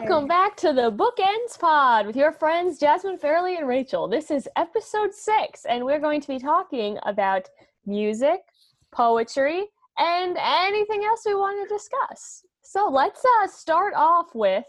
[0.00, 4.06] Welcome back to the Bookends Pod with your friends Jasmine Fairley and Rachel.
[4.06, 7.48] This is episode six, and we're going to be talking about
[7.84, 8.38] music,
[8.92, 9.66] poetry,
[9.98, 12.44] and anything else we want to discuss.
[12.62, 14.62] So let's uh, start off with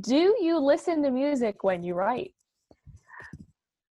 [0.00, 2.34] Do you listen to music when you write?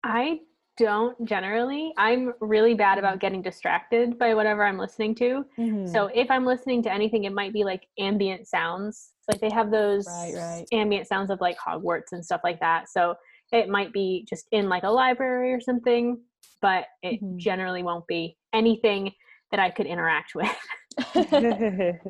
[0.04, 0.42] I
[0.76, 1.94] don't generally.
[1.98, 5.46] I'm really bad about getting distracted by whatever I'm listening to.
[5.58, 5.88] Mm-hmm.
[5.88, 9.14] So if I'm listening to anything, it might be like ambient sounds.
[9.28, 10.66] Like they have those Right, right.
[10.72, 12.90] ambient sounds of like Hogwarts and stuff like that.
[12.90, 13.16] So
[13.52, 16.20] it might be just in like a library or something,
[16.62, 17.38] but it Mhm.
[17.38, 19.12] generally won't be anything
[19.52, 20.50] that I could interact with.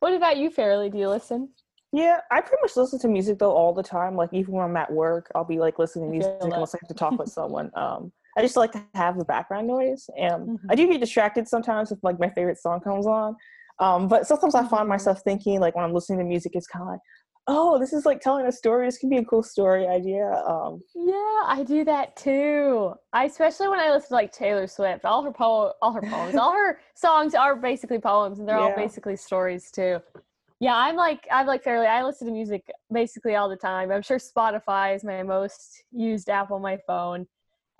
[0.00, 0.90] what about you, Fairley?
[0.90, 1.48] Do you listen?
[1.92, 4.16] yeah, I pretty much listen to music though all the time.
[4.16, 6.52] Like even when I'm at work, I'll be like listening to music that.
[6.52, 7.70] unless I have to talk with someone.
[7.76, 10.10] Um, I just like to have the background noise.
[10.18, 10.58] And Mhm.
[10.68, 13.36] I do get distracted sometimes if like my favorite song comes on.
[13.78, 14.88] Um, but sometimes I find Mhm.
[14.88, 17.00] myself thinking like when I'm listening to music, it's kind of like,
[17.46, 18.86] oh, this is like telling a story.
[18.86, 20.30] This could be a cool story idea.
[20.46, 22.94] Um, Yeah, I do that too.
[23.12, 25.04] I especially when I listen to like Taylor Swift.
[25.04, 28.72] All her po- all her poems, all her songs are basically poems, and they're all
[28.72, 30.00] basically stories too.
[30.60, 31.86] Yeah, I'm like I'm like Fairley.
[31.86, 33.90] I listen to music basically all the time.
[33.90, 37.26] I'm sure Spotify is my most used app on my phone,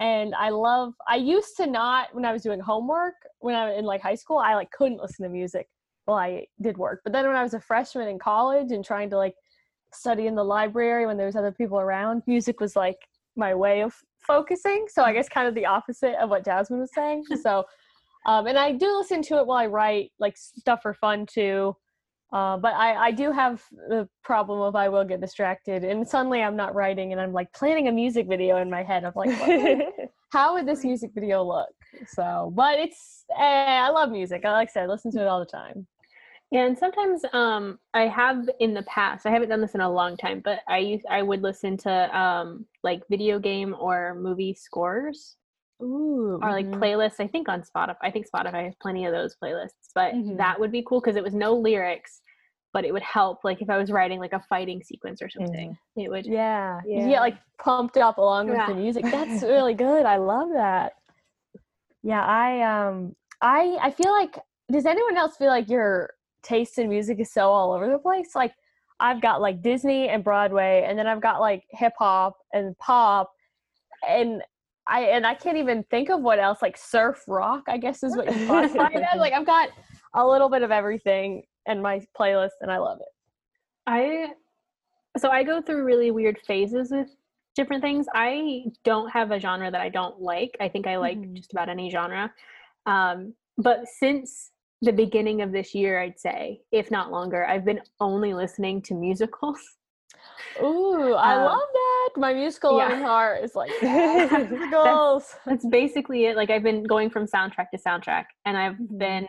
[0.00, 0.92] and I love.
[1.08, 4.16] I used to not when I was doing homework when I was in like high
[4.16, 4.38] school.
[4.38, 5.68] I like couldn't listen to music
[6.04, 7.00] while I did work.
[7.04, 9.34] But then when I was a freshman in college and trying to like
[9.92, 12.98] study in the library when there was other people around, music was like
[13.36, 14.86] my way of focusing.
[14.88, 17.24] So I guess kind of the opposite of what Jasmine was saying.
[17.42, 17.64] So,
[18.26, 21.76] um, and I do listen to it while I write, like stuff for fun too.
[22.32, 26.42] Uh, but I, I do have the problem of I will get distracted, and suddenly
[26.42, 29.04] I'm not writing, and I'm like planning a music video in my head.
[29.04, 29.30] of like,
[30.32, 31.68] how would this music video look?
[32.08, 34.42] So, but it's eh, I love music.
[34.42, 35.86] Like I said, listen to it all the time.
[36.54, 39.26] Yeah, and sometimes um, I have in the past.
[39.26, 42.16] I haven't done this in a long time, but I used I would listen to
[42.16, 45.34] um, like video game or movie scores
[45.82, 46.78] Ooh, or like mhm.
[46.80, 47.18] playlists.
[47.18, 47.96] I think on Spotify.
[48.02, 50.36] I think Spotify has plenty of those playlists, but Mhm.
[50.36, 52.20] that would be cool because it was no lyrics,
[52.72, 53.42] but it would help.
[53.42, 56.24] Like if I was writing like a fighting sequence or something, it would.
[56.24, 57.08] Yeah, Yeah.
[57.08, 59.06] get like pumped up along with the music.
[59.10, 60.06] That's really good.
[60.06, 60.92] I love that.
[62.04, 64.38] Yeah, I um I I feel like
[64.70, 66.13] does anyone else feel like your
[66.44, 68.34] taste in music is so all over the place?
[68.34, 68.54] Like
[69.00, 73.32] I've got like Disney and Broadway and then I've got like hip hop and pop
[74.08, 74.42] and
[74.86, 78.16] I and I can't even think of what else like surf rock, I guess is
[78.16, 79.18] what you classify it as.
[79.18, 79.70] Like I've got
[80.14, 83.08] a little bit of everything in my playlist and I love it.
[83.86, 84.32] I
[85.16, 87.08] so I go through really weird phases with
[87.54, 88.06] different things.
[88.14, 90.56] I don't have a genre that I don't like.
[90.60, 91.34] I think I like Mhm.
[91.34, 92.32] just about any genre.
[92.86, 94.50] Um, but since
[94.84, 98.94] the beginning of this year, I'd say, if not longer, I've been only listening to
[98.94, 99.58] musicals.
[100.62, 102.10] Ooh, I Um, love that.
[102.16, 103.02] My musical yeah.
[103.02, 105.34] heart is like musicals.
[105.46, 106.36] That's basically it.
[106.36, 108.98] Like I've been going from soundtrack to soundtrack, and I've Mhm.
[108.98, 109.26] been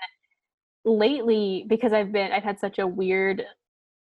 [0.86, 3.44] lately because I've been I've had such a weird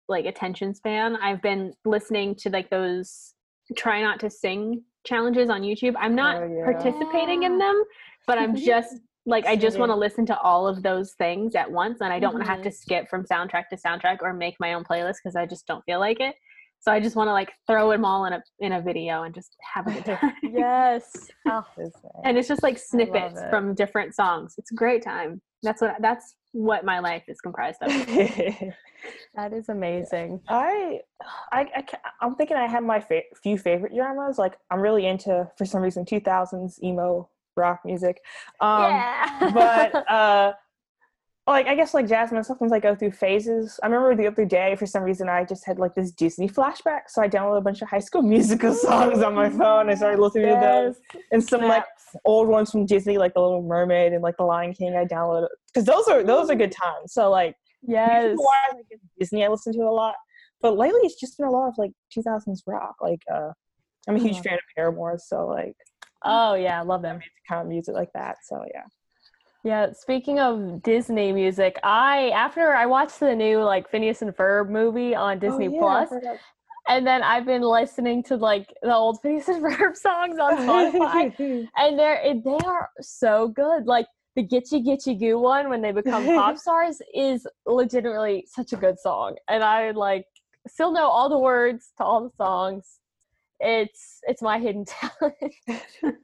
[0.07, 1.15] like attention span.
[1.17, 3.33] I've been listening to like those
[3.75, 5.95] try not to sing challenges on YouTube.
[5.99, 6.63] I'm not Oh, yeah.
[6.71, 7.83] participating in them,
[8.27, 11.69] but I'm just like I just want to listen to all of those things at
[11.69, 12.75] once, and I don't want to have to mm-hmm.
[12.75, 15.99] skip from soundtrack to soundtrack or make my own playlist because I just don't feel
[15.99, 16.35] like it.
[16.79, 19.35] So I just want to like throw them all in a in a video and
[19.35, 20.33] just have a good time.
[20.41, 21.29] yes.
[21.49, 21.63] Oh,
[22.25, 23.49] and it's just like snippets it.
[23.49, 24.55] from different songs.
[24.57, 25.41] It's a great time.
[25.63, 27.89] That's what that's what my life is comprised of.
[29.35, 30.41] that is amazing.
[30.49, 31.01] I,
[31.51, 31.83] I, I
[32.21, 34.37] I'm thinking I have my fa- few favorite genres.
[34.37, 38.21] Like I'm really into, for some reason, 2000s emo rock music.
[38.59, 39.51] Um, yeah.
[39.53, 40.53] but uh,
[41.47, 43.79] like I guess like Jasmine, sometimes I go through phases.
[43.81, 47.03] I remember the other day, for some reason, I just had like this Disney flashback,
[47.07, 49.89] so I downloaded a bunch of High School Musical songs on my phone.
[49.89, 51.85] and started listening to those, and some like
[52.25, 54.95] old ones from Disney, like The Little Mermaid and like The Lion King.
[54.95, 57.13] I downloaded because those are those are good times.
[57.13, 58.35] So like Yes.
[58.37, 60.15] why, like, Disney, I listen to a lot,
[60.61, 62.95] but lately it's just been a lot of like 2000s rock.
[63.01, 63.51] Like uh,
[64.07, 65.75] I'm a huge love fan of Paramore, so like
[66.27, 67.19] Oh yeah, I love them.
[67.47, 68.37] kind of music like that.
[68.43, 68.83] So yeah.
[69.63, 74.69] Yeah, speaking of Disney music, I after I watched the new like Phineas and Ferb
[74.69, 76.09] movie on Disney Oh, yeah, Plus,
[76.87, 81.67] and then I've been listening to like the old Phineas and Ferb songs on Spotify,
[81.75, 83.87] and they're they are so good.
[83.87, 88.77] Like the Gitchy Gitchy Goo one when they become pop stars is legitimately such a
[88.77, 90.25] good song, and I like
[90.67, 92.99] still know all the words to all the songs.
[93.59, 95.33] It's it's my hidden talent.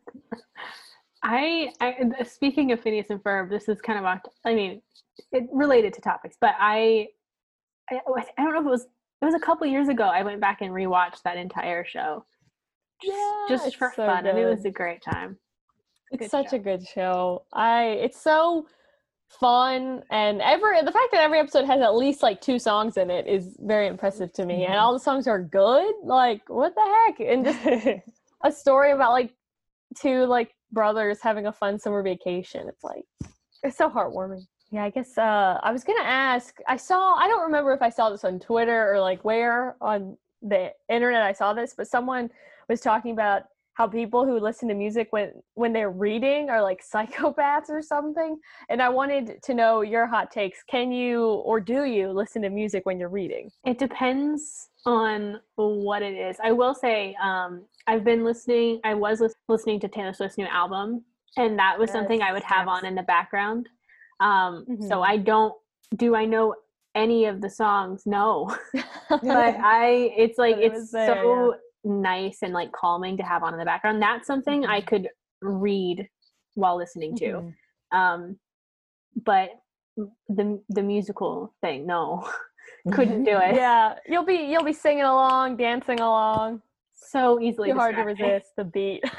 [1.24, 4.20] I, I speaking of Phineas and Ferb, this is kind of off.
[4.46, 4.82] I mean,
[5.32, 7.08] it related to topics, but I,
[7.90, 8.00] I,
[8.38, 8.88] I don't know if it was
[9.22, 10.04] it was a couple years ago.
[10.04, 12.26] I went back and rewatched that entire show.
[13.02, 14.26] Just, Yeah, just for so fun.
[14.28, 15.38] And it was a great time.
[16.12, 16.58] It's Good such show.
[16.58, 17.44] a good show.
[17.54, 18.68] I it's so
[19.40, 23.10] fun and every the fact that every episode has at least like two songs in
[23.10, 24.66] it is very impressive to me.
[24.66, 24.82] And Mhm.
[24.82, 25.94] all the songs are good.
[26.04, 27.20] Like what the heck?
[27.20, 27.88] And just
[28.44, 29.34] a story about like
[29.98, 32.68] two like brothers having a fun summer vacation.
[32.68, 33.06] It's like
[33.64, 34.46] it's so heartwarming.
[34.72, 37.90] Yeah, I guess uh I was gonna ask I saw I don't remember if I
[37.90, 42.30] saw this on Twitter or like where on the internet I saw this, but someone
[42.70, 43.44] was talking about
[43.76, 48.38] how people who listen to music when when they're reading are like psychopaths or something.
[48.70, 50.64] And I wanted to know your hot takes.
[50.64, 53.50] Can you or do you listen to music when you're reading?
[53.66, 56.38] It depends on what it is.
[56.44, 58.80] I will say, um, I've been listening.
[58.84, 61.04] I was lis- listening to Taylor Swift's new album,
[61.38, 62.76] and that was something I would have yes.
[62.76, 63.70] on in the background.
[64.20, 65.08] Um, So Mhm.
[65.08, 65.54] I don't.
[65.96, 66.56] Do I know
[66.96, 68.04] any of the songs?
[68.06, 68.56] No,
[69.10, 70.14] but I.
[70.18, 73.66] It's like it it's there, so nice and like calming to have on in the
[73.66, 74.02] background.
[74.02, 74.88] That's something I Mhm.
[74.88, 75.10] could
[75.42, 76.08] read
[76.56, 77.26] while listening to.
[77.26, 77.54] Mhm.
[77.92, 78.40] Um,
[79.24, 79.52] but
[80.30, 82.28] the the musical thing, no,
[82.92, 83.56] couldn't do it.
[83.56, 86.62] Yeah, you'll be you'll be singing along, dancing along.
[86.96, 89.04] So easily Too hard to resist the beat.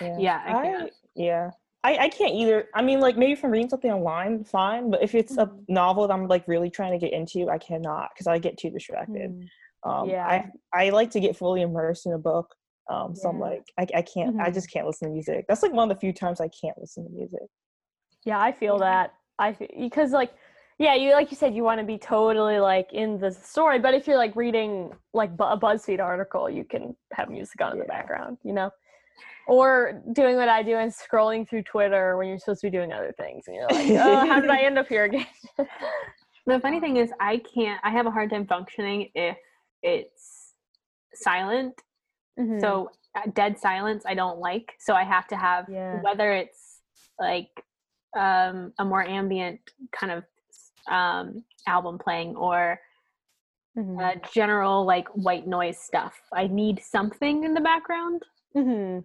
[0.00, 0.92] Yeah, Yeah, I can't.
[1.14, 1.50] yeah.
[1.84, 2.68] I, I can't either.
[2.74, 4.90] I mean, like maybe from reading something online, fine.
[4.90, 5.64] But if it's a Mhm.
[5.68, 8.70] novel that I'm like really trying to get into, I cannot because I get too
[8.70, 9.30] distracted.
[9.32, 9.48] Mm.
[9.84, 10.26] Um, Yeah.
[10.26, 12.54] I I like to get fully immersed in a book.
[12.90, 14.38] Um, so I'm like, I, I can't.
[14.40, 14.54] I Mhm.
[14.54, 15.46] just can't listen to music.
[15.48, 17.48] That's like one of the few times I can't listen to music.
[18.24, 18.88] Yeah, I feel Yeah.
[18.90, 19.14] that.
[19.38, 20.32] I fe- because like
[20.78, 23.94] yeah, you like you said you want to be totally like in the story, but
[23.94, 27.78] if you're like reading like bu- a BuzzFeed article, you can have music on in
[27.78, 28.70] the background, you know.
[29.46, 32.92] Or doing what I do and scrolling through Twitter when you're supposed to be doing
[32.92, 35.26] other things, and you're like, "Oh, how did I end up here again?"
[36.46, 37.80] The funny thing is, I can't.
[37.82, 39.36] I have a hard time functioning if
[39.84, 40.54] it's
[41.14, 41.80] silent.
[42.38, 42.60] Mhm.
[42.60, 44.74] So uh, dead silence, I don't like.
[44.80, 46.00] So I have to have Yeah.
[46.00, 46.80] whether it's
[47.20, 47.50] like
[48.16, 49.60] um, a more ambient
[49.92, 50.24] kind of
[50.88, 52.80] um, album playing or
[53.76, 54.00] Mhm.
[54.00, 56.20] uh, general like white noise stuff.
[56.32, 58.22] I need something in the background,
[58.54, 59.04] Mhm.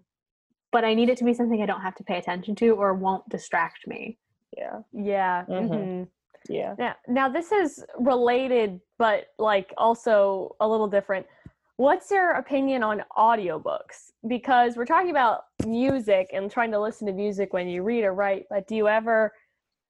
[0.71, 2.93] but I need it to be something I don't have to pay attention to or
[2.93, 4.17] won't distract me.
[4.55, 5.45] Yeah, Yeah.
[5.47, 6.07] Mhm.
[6.47, 6.75] Yeah.
[6.77, 11.25] Now, now this is related, but like also a little different.
[11.77, 14.11] What's your opinion on audiobooks?
[14.27, 18.13] Because we're talking about music and trying to listen to music when you read or
[18.13, 19.31] write, but do you ever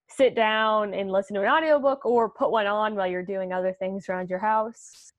[0.07, 3.74] sit down and listen to an audiobook or put one on while you're doing other
[3.74, 5.13] things around your house?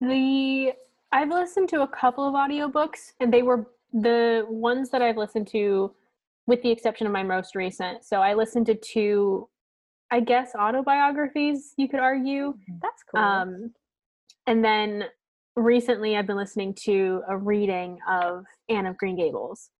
[0.00, 0.72] The
[1.12, 5.48] I've listened to a couple of audiobooks and they were the ones that I've listened
[5.48, 5.92] to
[6.46, 8.04] with the exception of my most recent.
[8.04, 9.48] So I listened to two
[10.10, 12.54] I guess autobiographies, you could argue.
[12.82, 13.22] That's cool.
[13.22, 13.72] Um
[14.46, 15.04] and then
[15.56, 19.70] recently I've been listening to a reading of Anne of Green Gables.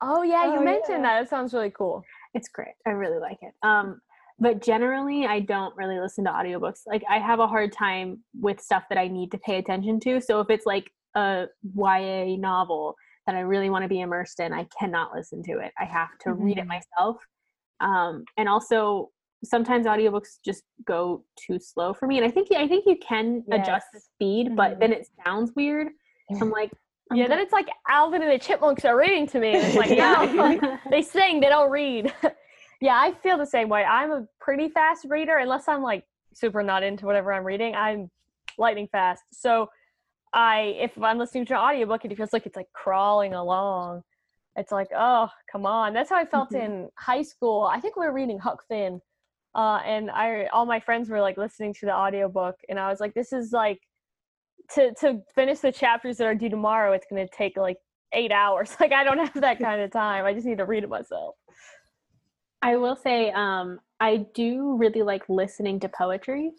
[0.00, 1.18] oh yeah, you oh, mentioned yeah.
[1.20, 1.22] that.
[1.22, 2.02] It sounds really cool.
[2.34, 2.74] It's great.
[2.86, 3.52] I really like it.
[3.62, 4.00] Um,
[4.40, 6.80] but generally, I don't really listen to audiobooks.
[6.86, 10.20] Like, I have a hard time with stuff that I need to pay attention to.
[10.20, 12.96] So, if it's like a YA novel
[13.26, 15.72] that I really want to be immersed in, I cannot listen to it.
[15.78, 16.82] I have to read it Mhm.
[16.98, 17.24] myself.
[17.78, 19.10] Um, and also,
[19.44, 22.16] sometimes audiobooks just go too slow for me.
[22.18, 24.04] And I think I think you can adjust the Yes.
[24.14, 25.88] speed, but then it sounds weird.
[26.40, 26.72] I'm like,
[27.10, 29.54] I'm Yeah, then it's like Alvin and the Chipmunks are reading to me.
[29.54, 30.78] And it's like, no, yeah.
[30.90, 32.12] they sing, they don't read.
[32.80, 33.84] yeah, I feel the same way.
[33.84, 37.74] I'm a pretty fast reader unless I'm like super not into whatever I'm reading.
[37.74, 38.10] I'm
[38.58, 39.22] lightning fast.
[39.32, 39.68] So
[40.32, 44.02] I if I'm listening to an audiobook, and it feels like it's like crawling along.
[44.56, 45.94] It's like, oh, come on.
[45.94, 46.64] That's how I felt Mhm.
[46.64, 47.62] in high school.
[47.64, 49.00] I think we were reading Huck Finn.
[49.54, 53.00] Uh, and I all my friends were like listening to the audiobook and I was
[53.00, 53.80] like, this is like
[54.74, 57.78] to to finish the chapters that are due tomorrow, it's gonna take like
[58.12, 58.76] eight hours.
[58.80, 60.24] Like I don't have that kind of time.
[60.24, 61.36] I just need to read it myself.
[62.62, 66.52] I will say, um, I do really like listening to poetry.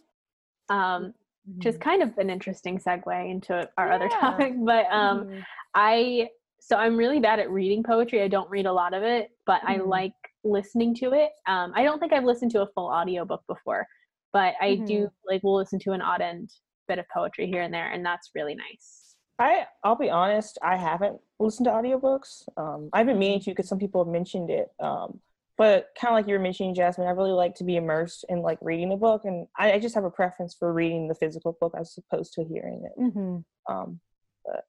[0.69, 1.13] Um,
[1.57, 4.53] which is kind of an interesting segue into our other topic.
[4.65, 5.43] But um, Mhm.
[5.75, 8.21] I so I'm really bad at reading poetry.
[8.23, 9.87] I don't read a lot of it, but I Mhm.
[9.87, 10.13] like
[10.45, 11.31] listening to it.
[11.47, 13.87] Um, I don't think I've listened to a full audiobook before,
[14.31, 16.51] but I do like we'll listen to an odd end
[16.87, 19.15] bit of poetry here and there, and that's really nice.
[19.39, 22.43] I I'll be honest, I haven't listened to audiobooks.
[22.55, 24.69] Um, I've been meaning to because some people have mentioned it.
[24.79, 25.19] Um,
[25.57, 28.41] but kind of like you were mentioning, Jasmine, I really like to be immersed in
[28.41, 31.57] like reading a book, and I, I just have a preference for reading the physical
[31.59, 33.01] book as opposed to hearing it.
[33.01, 33.43] Mhm.
[33.69, 33.99] Um,
[34.45, 34.65] but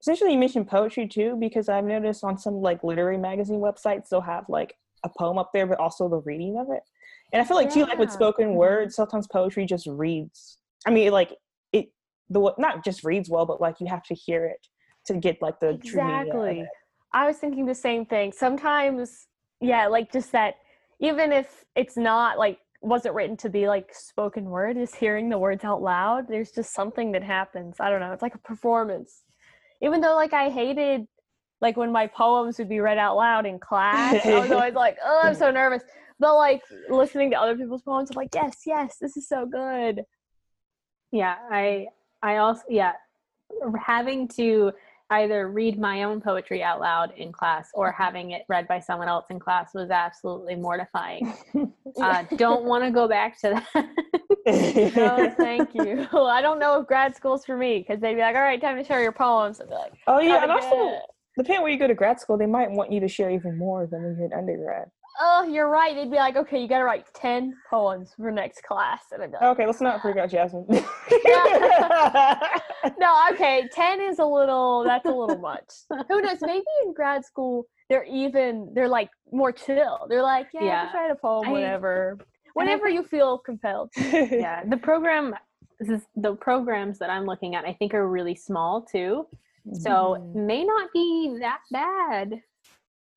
[0.00, 4.20] essentially, you mentioned poetry too, because I've noticed on some like literary magazine websites they'll
[4.20, 6.82] have like a poem up there, but also the reading of it.
[7.32, 8.54] And I feel like too, like with spoken Mhm.
[8.54, 11.34] word, sometimes poetry just reads I mean, like
[11.72, 11.86] it
[12.28, 14.66] the not just reads well, but like you have to hear it
[15.06, 16.68] to get like the true meaning of exactly.
[17.12, 18.32] i was thinking the same thing.
[18.32, 19.26] Sometimes
[19.60, 20.54] yeah like just that
[21.00, 25.38] even if it's not like wasn't written to be like spoken word just hearing the
[25.38, 27.76] words out loud there's just something that happens.
[27.80, 29.22] I don't know it's like a performance.
[29.82, 31.06] Even though like i hated
[31.60, 34.96] like when my poems would be read out loud in class i was always like
[35.04, 35.82] oh i'm so nervous
[36.18, 40.02] but like listening to other people's poems i'm like yes yes this is so good
[41.12, 41.86] Yeah, I
[42.22, 42.94] I also yeah,
[43.80, 44.72] having to
[45.10, 49.06] either read my own poetry out loud in class or having it read by someone
[49.06, 51.32] else in class was absolutely mortifying.
[52.02, 53.86] Uh, don't want to go back to that.
[54.96, 58.34] no thank you i don't know if grad school's for me because they'd be like
[58.34, 60.68] all right time to share your poems i'd be like oh yeah, "Gotta and also
[60.70, 63.30] get it." Depending where you go to grad school, they might want you to share
[63.30, 64.90] even more than when you're an undergrad.
[65.20, 65.94] oh, you're right.
[65.94, 69.04] They'd be like, okay, you got to write 10 poems for next class.
[69.12, 70.66] And I'd be like, Okay, let's not freak out Jasmine.
[72.98, 75.70] no, okay, 10 is a little, that's a little much.
[76.08, 76.38] Who knows?
[76.42, 80.06] Maybe in grad school, they're even, they're like more chill.
[80.08, 80.84] They're like, yeah, Yeah.
[80.84, 82.24] just write a poem I- whenever, I
[82.54, 83.90] whenever you feel compelled.
[83.96, 85.34] yeah, the program
[85.80, 89.26] this is the programs that I'm looking at I think are really small too.
[89.72, 90.34] So Mhm.
[90.46, 92.42] may not be that bad.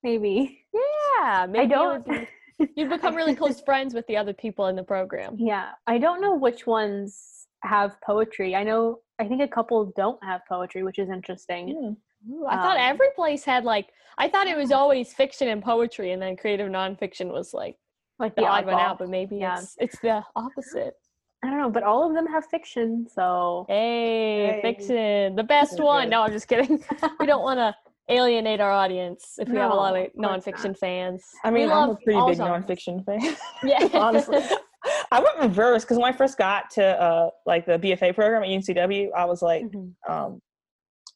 [0.03, 0.63] Maybe.
[0.73, 2.27] Yeah, maybe it don't- be-
[2.75, 5.35] you'd become really close friends with the other people in the program.
[5.37, 8.55] Yeah, I don't know which ones have poetry.
[8.55, 11.97] I know I think a couple don't have poetry, which is interesting.
[12.25, 12.31] Hmm.
[12.33, 15.63] Ooh, I thought Um, every place had like, I thought it was always fiction and
[15.63, 17.77] poetry, and then creative nonfiction was like
[18.19, 19.57] Like the odd one out, but maybe Yeah.
[19.59, 20.95] it's it's the opposite.
[21.47, 24.61] I don't know, but all of them have fiction, so Hey, Hey.
[24.61, 25.83] fiction, the best Okay.
[25.83, 26.09] one.
[26.09, 26.83] No, I'm just kidding.
[27.21, 27.73] we don't want to
[28.09, 31.23] alienate our audience if we have a lot of of course nonfiction fans.
[31.45, 32.65] I We mean, I'm a pretty big genres.
[32.65, 33.35] nonfiction fan.
[33.63, 34.39] Yeah, honestly.
[35.11, 38.49] I went reverse because when I first got to uh, like the BFA program at
[38.49, 39.93] UNCW, I was like, Mhm.
[40.07, 40.41] um,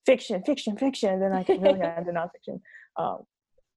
[0.06, 1.20] fiction, fiction, fiction.
[1.20, 2.62] Then I really got into nonfiction.
[2.98, 3.24] Um,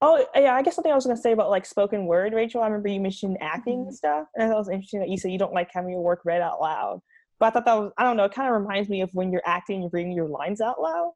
[0.01, 2.63] oh yeah, I guess something I was gonna say about like spoken word, Rachel.
[2.63, 3.87] I remember you mentioned acting Mhm.
[3.89, 5.91] and stuff, and I thought it was interesting that you said you don't like having
[5.91, 7.01] your work read out loud.
[7.39, 8.25] But I thought that was I don't know.
[8.25, 11.13] It kind of reminds me of when you're acting, you're reading your lines out loud.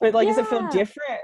[0.00, 1.20] But like, does it feel different?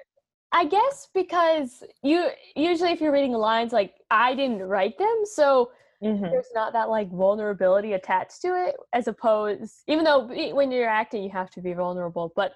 [0.52, 5.70] I guess because you usually if you're reading lines, like I didn't write them, so
[6.02, 6.30] Mhm.
[6.30, 11.22] there's not that like vulnerability attached to it as opposed even though when you're acting
[11.22, 12.52] you have to be vulnerable but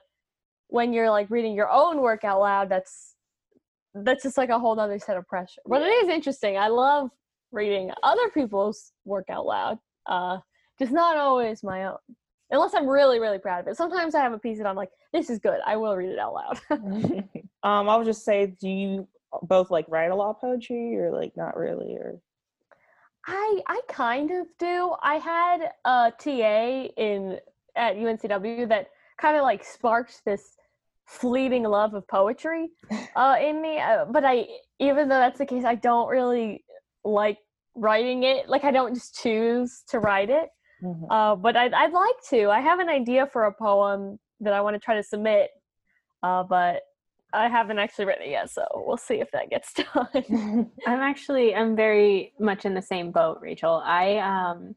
[0.66, 3.14] when you're like reading your own work out loud that's
[3.94, 5.60] that's just like a whole other set of pressure.
[5.66, 6.58] But it is interesting.
[6.58, 7.10] I love
[7.52, 10.36] reading other people's work out loud uh
[10.78, 11.96] just not always my own
[12.50, 13.76] unless i'm really really proud of it.
[13.76, 15.58] Sometimes i have a piece that i'm like this is good.
[15.66, 16.60] I will read it out loud.
[17.64, 19.08] Um, I would just say, do you
[19.42, 22.20] both like write a lot of poetry, or like not really, or?
[23.26, 24.94] I I kind of do.
[25.02, 27.38] I had a TA in
[27.76, 28.90] at UNCW that
[29.20, 30.56] kind of like sparked this
[31.08, 32.68] fleeting love of poetry
[33.16, 33.78] uh, in me.
[33.80, 34.46] Uh, but I,
[34.78, 36.64] even though that's the case, I don't really
[37.04, 37.38] like
[37.74, 38.48] writing it.
[38.48, 40.48] Like I don't just choose to write it.
[40.82, 41.06] Mhm.
[41.10, 42.50] Uh, but I'd I'd like to.
[42.50, 45.50] I have an idea for a poem that I want to try to submit,
[46.22, 46.82] uh, but
[47.32, 48.50] I haven't actually written it yet.
[48.50, 50.70] So we'll see if that gets done.
[50.86, 53.82] I'm actually I'm very much in the same boat, Rachel.
[53.84, 54.74] I um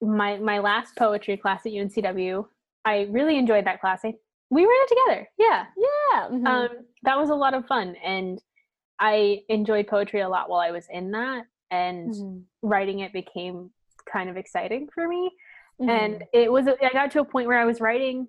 [0.00, 2.46] my my last poetry class at UNCW,
[2.84, 4.00] I really enjoyed that class.
[4.04, 4.14] I,
[4.54, 5.28] we ran it together.
[5.38, 5.64] Yeah.
[5.76, 6.28] yeah.
[6.30, 6.46] mhm.
[6.46, 6.68] Um
[7.02, 8.40] that was a lot of fun and
[8.98, 12.42] I enjoyed poetry a lot while I was in that and Mhm.
[12.62, 13.70] writing it became
[14.10, 15.30] kind of exciting for me.
[15.80, 15.88] Mhm.
[15.90, 18.28] and it was i got to a point where i was writing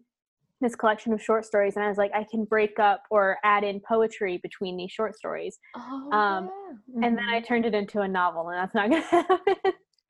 [0.62, 3.64] this collection of short stories and i was like i can break up or add
[3.64, 6.50] in poetry between these short stories Oh, um,
[6.96, 7.06] yeah.
[7.06, 7.46] and then i Mhm.
[7.48, 9.56] turned it into a novel and that's not gonna happen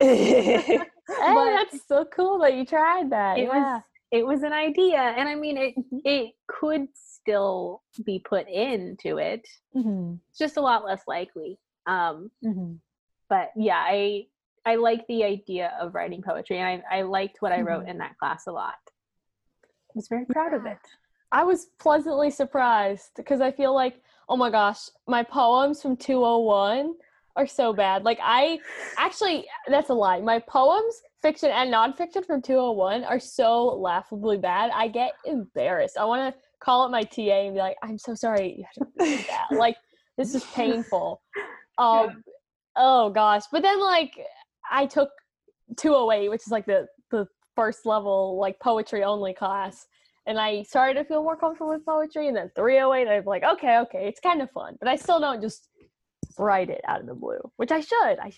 [0.00, 3.38] Hey, but- that's so cool that you tried that.
[3.38, 3.74] it yeah.
[3.74, 3.82] was
[4.16, 9.44] it was an idea and i mean it it could still be put into it
[9.74, 10.18] Mhm.
[10.30, 12.78] it's just a lot less likely um Mhm.
[13.28, 14.26] but yeah i
[14.64, 17.98] i like the idea of writing poetry and i, I liked what i wrote in
[17.98, 18.74] that class a lot
[19.66, 20.78] i was very proud of it
[21.32, 26.94] I was pleasantly surprised because I feel like, oh my gosh, my poems from 201
[27.34, 28.04] are so bad.
[28.04, 28.60] Like, I
[28.96, 30.20] actually, that's a lie.
[30.20, 34.70] My poems, fiction and nonfiction from 201, are so laughably bad.
[34.72, 35.98] I get embarrassed.
[35.98, 38.84] I want to call up my TA and be like, I'm so sorry you had
[38.84, 39.56] to read that.
[39.56, 39.76] Like,
[40.16, 41.22] this is painful.
[41.78, 42.24] Um,
[42.74, 43.42] oh gosh.
[43.52, 44.18] But then, like,
[44.70, 45.10] I took
[45.76, 49.86] 208, which is like the, the first level, like, poetry only class
[50.26, 52.28] and I started to feel more comfortable with poetry.
[52.28, 55.42] And then 308, I'm like, okay, okay, it's kind of fun, but I still don't
[55.42, 55.68] just
[56.38, 58.18] write it out of the blue, which I should.
[58.18, 58.32] I,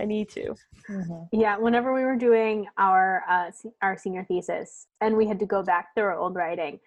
[0.00, 0.54] I need to.
[0.88, 1.28] Mhm.
[1.32, 3.50] Yeah, whenever we were doing our uh,
[3.82, 6.80] our senior thesis and we had to go back through our old writing,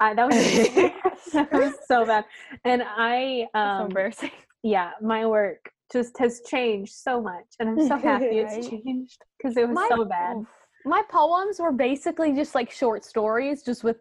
[0.00, 0.36] uh, that was
[1.32, 2.24] that was so bad.
[2.64, 4.30] And I, so um, embarrassing.
[4.62, 9.56] yeah, my work just has changed so much, and I'm so happy it's changed because
[9.56, 10.36] it was My- so bad.
[10.84, 13.96] My poems were basically just like short stories, just with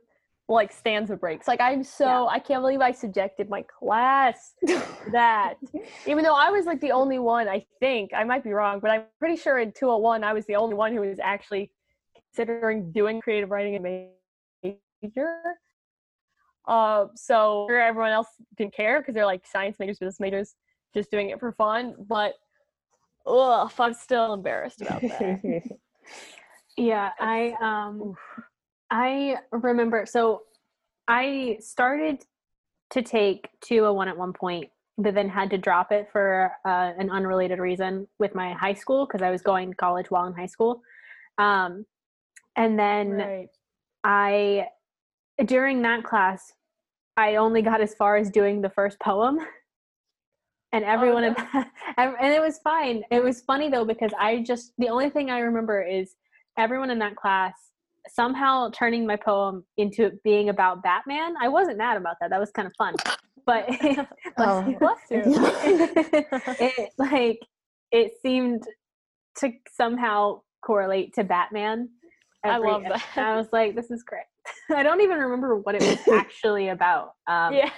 [0.50, 1.48] like stanza breaks.
[1.48, 2.24] Like I'm so Yeah.
[2.26, 5.56] I can't believe I subjected my class to that.
[6.08, 8.92] Even though I was like the only one, I think I might be wrong, but
[8.92, 11.72] I'm pretty sure in 201 I was the only one who was actually
[12.16, 15.42] considering doing creative writing and major.
[16.66, 18.28] Uh, so sure, everyone else
[18.58, 20.56] didn't care because they're like science majors, business majors,
[20.94, 21.96] just doing it for fun.
[22.08, 22.34] But
[23.26, 25.64] ugh, I'm still embarrassed about that.
[26.80, 28.14] Yeah, I um
[28.90, 30.44] I remember so
[31.08, 32.24] I started
[32.92, 37.10] to take 201 at one point, but then had to drop it for uh, an
[37.10, 40.48] unrelated reason with my high school because I was going to college while in high
[40.48, 40.82] school.
[41.38, 41.86] Um,
[42.56, 43.50] and then right.
[44.04, 44.68] I
[45.46, 46.54] during that class
[47.16, 49.40] I only got as far as doing the first poem.
[50.74, 51.64] And everyone in no.
[51.98, 53.02] and it was fine.
[53.10, 56.18] It was funny though because I just the only thing I remember is
[56.58, 57.54] everyone in that class
[58.10, 61.36] somehow turning my poem into being about Batman.
[61.42, 62.30] I wasn't mad about that.
[62.30, 62.96] That was kind of fun.
[63.46, 63.70] But
[64.38, 64.76] Oh.
[64.80, 67.40] Bless it like
[67.92, 68.64] it seemed
[69.38, 71.90] to somehow correlate to Batman.
[72.44, 73.04] I love that.
[73.16, 74.24] I was like, this is great.
[74.76, 77.12] I don't even remember what it was actually about.
[77.28, 77.70] Um, yeah.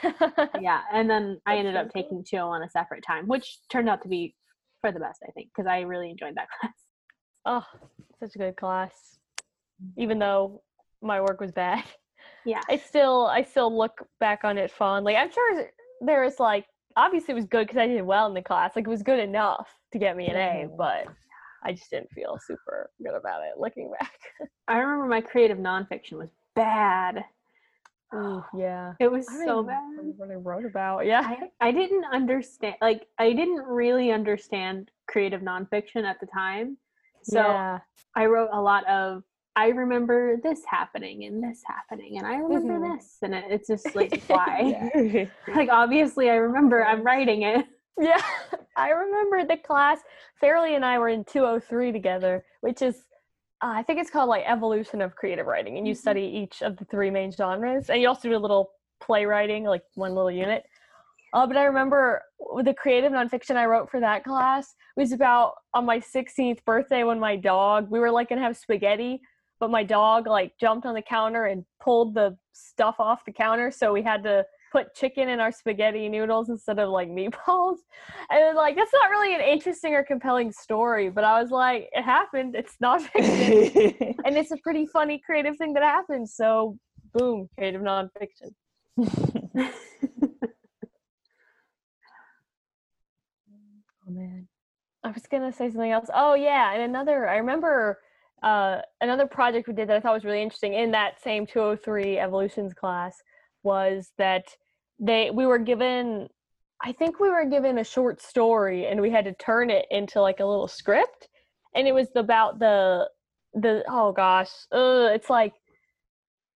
[0.62, 0.82] yeah.
[0.94, 4.02] And then I That's ended so up taking 201 a separate time, which turned out
[4.04, 4.36] to be
[4.82, 6.74] for the best, I think, because I really enjoyed that class.
[7.46, 7.64] Oh,
[8.20, 9.19] such a good class.
[9.98, 10.62] Even though
[11.02, 11.84] my work was bad,
[12.46, 12.62] Yeah.
[12.70, 15.16] I still I still look back on it fondly.
[15.16, 15.66] I'm sure
[16.02, 18.72] there is like obviously it was good because I did well in the class.
[18.76, 21.06] Like it was good enough to get me an A, but
[21.64, 24.18] I just didn't feel super good about it looking back.
[24.68, 27.24] I remember my creative nonfiction was bad.
[28.16, 28.94] Ooh, yeah.
[29.00, 29.82] It was I so bad.
[30.18, 31.06] what I wrote about.
[31.06, 31.22] Yeah.
[31.22, 36.78] I, I didn't understand like I didn't really understand creative nonfiction at the time.
[37.24, 37.80] So yeah.
[38.16, 39.24] I wrote a lot of
[39.60, 42.98] I remember this happening and this happening and I remember Mhm.
[42.98, 44.90] this and it, it's just like why?
[44.94, 45.26] Yeah.
[45.56, 47.66] like obviously I remember I'm writing it.
[48.00, 48.22] Yeah,
[48.78, 50.00] I remember the class.
[50.40, 52.96] Fairley and I were in 203 together, which is,
[53.62, 55.98] uh, I think it's called like Evolution of Creative Writing, and you Mhm.
[55.98, 59.84] study each of the three main genres, and you also do a little playwriting, like
[59.96, 60.64] one little unit.
[61.34, 62.24] Uh, but I remember
[62.64, 67.20] the creative nonfiction I wrote for that class was about on my 16th birthday when
[67.20, 69.20] my dog, we were like gonna have spaghetti,
[69.60, 73.72] but my dog like jumped on the counter and pulled the stuff off the counter,
[73.72, 77.78] so we had to put chicken in our spaghetti noodles instead of like meatballs.
[78.30, 82.04] And like that's not really an interesting or compelling story, but I was like, it
[82.04, 82.56] happened.
[82.56, 86.30] It's not fiction, and it's a pretty funny creative thing that happened.
[86.30, 86.78] So,
[87.14, 88.54] boom, creative nonfiction.
[94.08, 94.48] Oh man.
[95.04, 96.10] I was gonna say something else.
[96.14, 98.00] Oh yeah, and another I remember
[98.44, 102.18] uh another project we did that I thought was really interesting in that same 203
[102.18, 103.18] evolutions class
[103.64, 104.46] was that
[105.00, 106.28] they we were given
[106.82, 110.22] I think we were given a short story and we had to turn it into
[110.22, 111.28] like a little script
[111.76, 113.08] and it was about the
[113.54, 115.54] the oh gosh, uh, it's like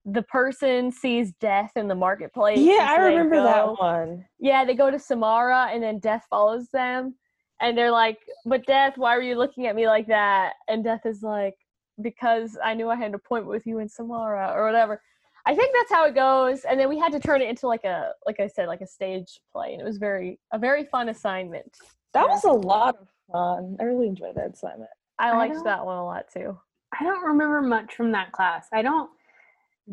[0.06, 2.60] the person sees death in the marketplace.
[2.60, 4.26] yeah, I remember go- that one.
[4.40, 7.16] yeah, they go to Samara and then Death follows them.
[7.62, 10.54] And they're like, But Death, why were you looking at me like that?
[10.68, 11.56] And Death is like,
[12.02, 15.02] Because I knew I had an appointment with you in Samara or whatever.
[15.46, 16.64] I think that's how it goes.
[16.64, 18.88] And then we had to turn it into like a like I said, like a
[18.88, 19.74] stage play.
[19.74, 21.78] And it was very a very fun assignment.
[22.14, 23.78] That was a lot of fun.
[23.80, 24.90] I really enjoyed that assignment.
[25.20, 26.58] I I liked don't- that one a lot too.
[27.00, 28.68] I don't remember much from that class.
[28.72, 29.10] I don't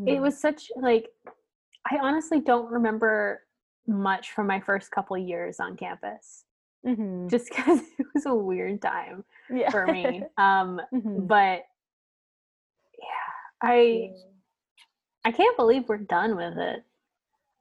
[0.07, 1.09] it was such like
[1.91, 3.43] I honestly don't remember
[3.87, 6.45] much from my first couple years on campus
[6.87, 7.29] mm-hmm.
[7.29, 9.71] just because it was a weird time yeah.
[9.71, 10.23] for me.
[10.39, 11.27] Um, Mhm.
[11.27, 11.65] but
[13.62, 14.11] I
[15.25, 16.85] I can't believe we're done with it.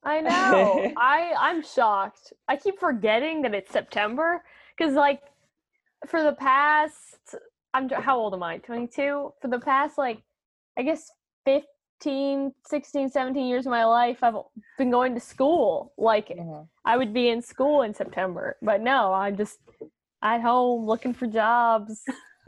[0.04, 0.92] I know.
[0.98, 2.34] I I'm shocked.
[2.48, 4.44] I keep forgetting that it's September
[4.78, 5.22] because like
[6.08, 7.36] for the past
[7.74, 8.58] I'm how old am I?
[8.60, 9.34] 22.
[9.42, 10.22] For the past like
[10.78, 11.12] I guess
[11.46, 14.36] 15, 16, 17 years of my life I've
[14.78, 15.94] been going to school.
[15.98, 16.68] Like Mhm.
[16.86, 18.58] I would be in school in September.
[18.62, 19.60] But no, I'm just
[20.24, 22.04] at home looking for jobs.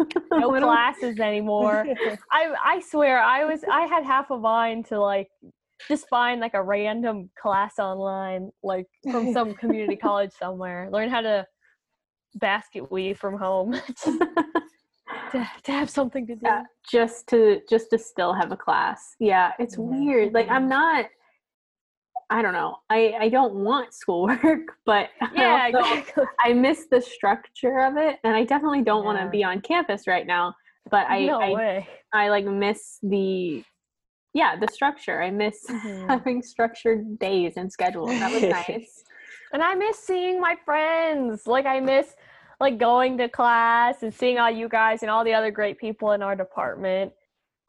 [0.32, 1.86] No classes anymore.
[2.32, 5.30] I I swear I was I had half a mind to like
[5.88, 11.22] just find like a random class online like from some community college somewhere learn how
[11.22, 11.46] to
[12.36, 13.74] basket weave from home
[15.32, 16.42] to, to have something to do.
[16.44, 19.16] Yeah, just to just to still have a class.
[19.20, 20.34] Yeah, it's weird.
[20.34, 21.06] Like I'm not.
[22.32, 22.78] I don't know.
[22.90, 26.24] I I don't want schoolwork, but I Yeah, also- exactly.
[26.40, 30.08] I miss the structure of it, and I definitely don't want to be on campus
[30.08, 30.56] right now.
[30.90, 31.88] But I no I, way.
[32.14, 33.64] I like miss the
[34.34, 35.22] yeah the structure.
[35.22, 36.08] I miss Mhm.
[36.10, 38.18] having structured days and schedules.
[38.20, 39.04] That was nice.
[39.54, 41.46] And I miss seeing my friends.
[41.46, 42.16] Like I miss
[42.62, 46.14] like going to class and seeing all you guys and all the other great people
[46.14, 47.12] in our department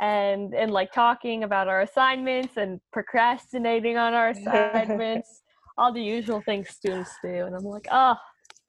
[0.02, 5.42] and and like talking about our assignments and procrastinating on our assignments.
[5.78, 7.46] all the usual things students do.
[7.46, 8.14] And I'm like, oh,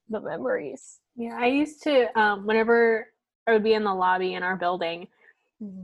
[0.10, 1.00] the memories.
[1.18, 3.08] Yeah, I used to um, whenever
[3.46, 5.08] I would be in the lobby in our building.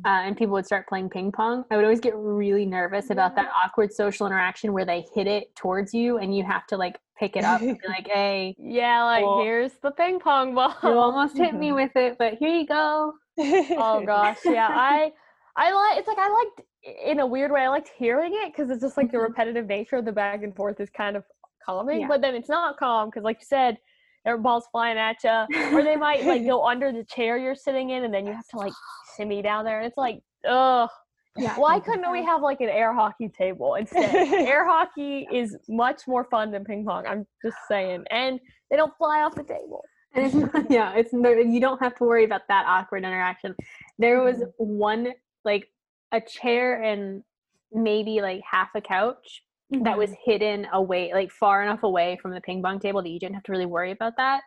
[0.06, 3.36] uh, and people would start playing ping pong, I would always get really nervous about
[3.36, 6.98] that awkward social interaction where they hit it towards you and you have to like
[7.18, 10.74] pick it up and be like, hey, Yeah, like here's the ping pong ball.
[10.84, 13.14] you almost hit me with it, but here you go.
[13.38, 15.12] oh gosh yeah i
[15.60, 16.62] i like it's like i liked
[17.06, 19.24] in a weird way i liked hearing it because it's just like the Mhm.
[19.30, 21.24] repetitive nature of the back and forth is kind of
[21.66, 22.08] calming Yeah.
[22.08, 23.78] but then it's not calm because like you said
[24.26, 25.38] are balls flying at you
[25.74, 28.48] or they might like go under the chair you're sitting in and then you have
[28.50, 28.74] to like
[29.16, 30.90] shimmy down there and it's like ugh
[31.38, 31.56] Yeah.
[31.58, 34.14] why couldn't we have like an air hockey table instead
[34.54, 38.40] air hockey is much more fun than ping pong i'm just saying and
[38.72, 39.84] they don't fly off the table
[40.16, 43.56] And it's not, yeah, it's you don't have to worry about that awkward interaction.
[44.00, 44.52] There was Mhm.
[44.58, 45.04] one
[45.46, 45.68] like
[46.12, 47.24] a chair and
[47.72, 49.44] maybe like half a couch
[49.84, 53.20] that was hidden away, like far enough away from the ping pong table that you
[53.20, 54.42] didn't have to really worry about that.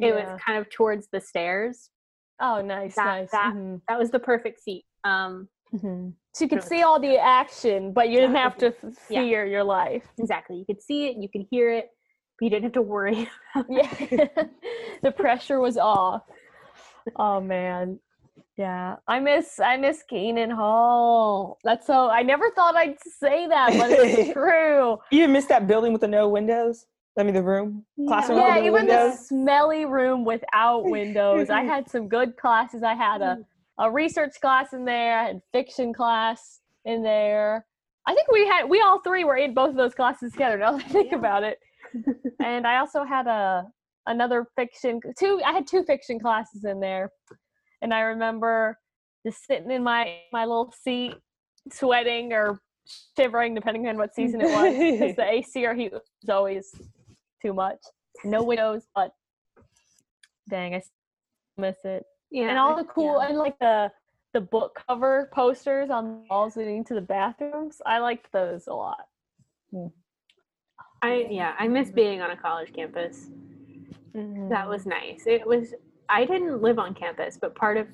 [0.00, 0.14] It Yeah.
[0.32, 1.90] was kind of towards the stairs.
[2.40, 3.80] oh nice that- nice that- Mhm.
[3.86, 4.84] That was the perfect seat.
[5.04, 6.10] Um, Mm-hmm.
[6.32, 6.68] So you could Really.
[6.68, 9.22] see all the action, but you didn't have to f- Yeah.
[9.22, 10.06] fear your life.
[10.18, 10.56] exactly.
[10.56, 11.90] You could see it, you could hear it,
[12.38, 13.28] but you didn't have to worry.
[13.68, 13.88] Yeah,
[15.02, 16.22] the pressure was off.
[17.16, 17.98] Oh man,
[18.56, 18.96] yeah.
[19.08, 21.58] I miss I miss Kenan Hall.
[21.64, 22.10] That's so.
[22.10, 24.98] I never thought I'd say that, but it's true.
[25.10, 26.86] you miss that building with the no windows?
[27.18, 31.48] I mean, the room, classroom Yeah, no even the smelly room without windows.
[31.48, 32.82] I had some good classes.
[32.82, 33.44] I had a mm.
[33.78, 35.18] a research class in there.
[35.18, 37.66] I had fiction class in there.
[38.06, 40.58] I think we had we all three were in both of those classes together.
[40.58, 41.18] Now that I think Yeah.
[41.18, 41.58] about it,
[42.44, 43.66] and I also had a
[44.06, 45.40] another fiction two.
[45.46, 47.10] I had two fiction classes in there,
[47.84, 48.78] and I remember
[49.24, 51.14] just sitting in my my little seat,
[51.72, 52.60] sweating or
[53.16, 56.74] shivering, depending on what season it was, because the AC or heat was always
[57.40, 57.78] too much.
[58.24, 59.12] No windows, but
[60.48, 60.82] dang, I
[61.56, 62.48] miss it yeah.
[62.48, 63.28] and all the cool yeah.
[63.28, 63.90] and like the
[64.32, 67.80] the book cover posters on the walls leading to the bathrooms.
[67.86, 69.06] I liked those a lot.
[71.00, 73.28] I yeah, I miss being on a college campus.
[74.14, 74.48] Mm-hmm.
[74.48, 75.22] That was nice.
[75.26, 75.74] It was.
[76.08, 77.88] I didn't live on campus, but part of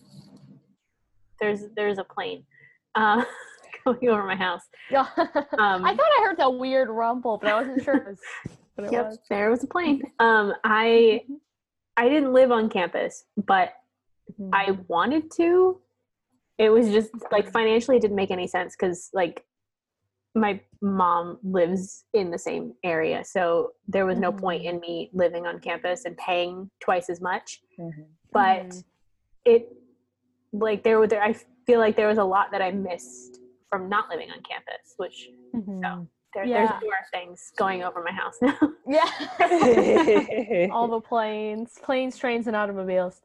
[1.41, 2.45] there's there's a plane
[2.95, 3.25] uh,
[3.85, 4.63] going over my house.
[4.91, 5.07] Yeah.
[5.17, 8.19] Um, I thought I heard that weird rumble, but I wasn't sure it was
[8.79, 9.19] it yep, was.
[9.29, 10.03] there was a plane.
[10.19, 11.23] Um, I
[11.97, 13.75] I didn't live on campus, but
[14.39, 14.51] Mm-hmm.
[14.55, 15.81] I wanted to.
[16.59, 19.45] It was just like financially, it didn't make any sense because like
[20.35, 25.47] my mom lives in the same area, so there was no point in me living
[25.47, 27.61] on campus and paying twice as much.
[27.81, 28.07] Mhm.
[28.33, 28.85] but Mhm.
[29.45, 29.73] it
[30.53, 31.33] like there were there i
[31.67, 33.41] feel like there was a lot that i missed
[33.71, 36.07] from not living on campus which Mhm.
[36.35, 36.55] there, Yeah.
[36.67, 39.09] there's more things going over my house now Yeah.
[40.73, 43.21] all the planes, planes, trains, and automobiles.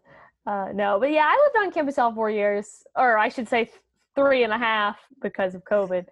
[0.46, 3.70] Uh, no, but yeah, I lived on campus all four years, or I should say
[4.15, 6.06] three and a half because of COVID.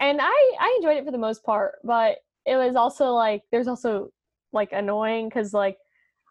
[0.00, 3.68] And I, I enjoyed it for the most part, but it was also like, there's
[3.68, 4.10] also
[4.52, 5.76] like annoying because like,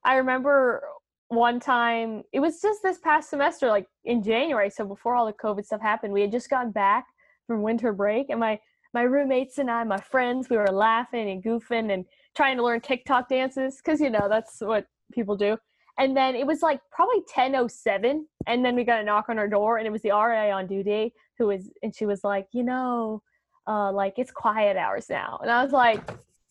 [0.04, 0.84] I remember
[1.30, 4.70] one time, it was just this past semester, like in January.
[4.70, 7.06] So before all the COVID stuff happened, we had just gotten back
[7.48, 8.60] from winter break and my,
[8.94, 12.82] my roommates and I, my friends, we were laughing and goofing and trying to learn
[12.82, 15.58] TikTok dances because you know that's what people do.
[15.98, 19.48] And then it was like probably 10:07, and then we got a knock on our
[19.48, 22.64] door, and it was the RA on duty who was, and she was like, you
[22.64, 23.22] know,
[23.68, 26.02] uh, like it's quiet hours now, and I was like,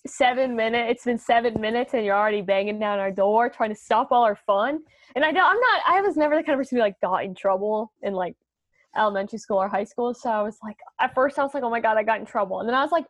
[0.07, 0.90] seven minutes.
[0.90, 4.23] It's been seven minutes, and you're already banging down our door trying to stop all
[4.25, 4.81] our fun.
[5.17, 5.83] And I know I'm not.
[5.87, 8.37] I was never the kind of person who like got in trouble in like
[8.97, 10.14] elementary school or high school.
[10.14, 12.27] So I was like, at first I was like, oh my god, I got in
[12.27, 13.07] trouble, and then I was like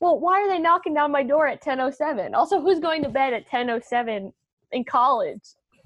[0.00, 2.34] well, why are they knocking down my door at 10:07?
[2.34, 4.32] Also, who's going to bed at 10:07
[4.72, 5.42] in college?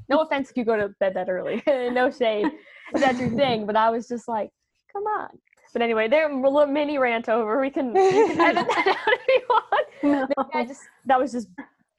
[0.08, 1.62] No offense if you go to bed that early.
[1.68, 2.46] no shade.
[2.92, 4.50] That's your thing, but I was just like,
[4.92, 5.28] come on.
[5.72, 7.60] But anyway, there a little mini rant over.
[7.60, 9.86] We can, you can edit that out if you want.
[10.36, 10.50] no.
[10.54, 11.48] I just that was just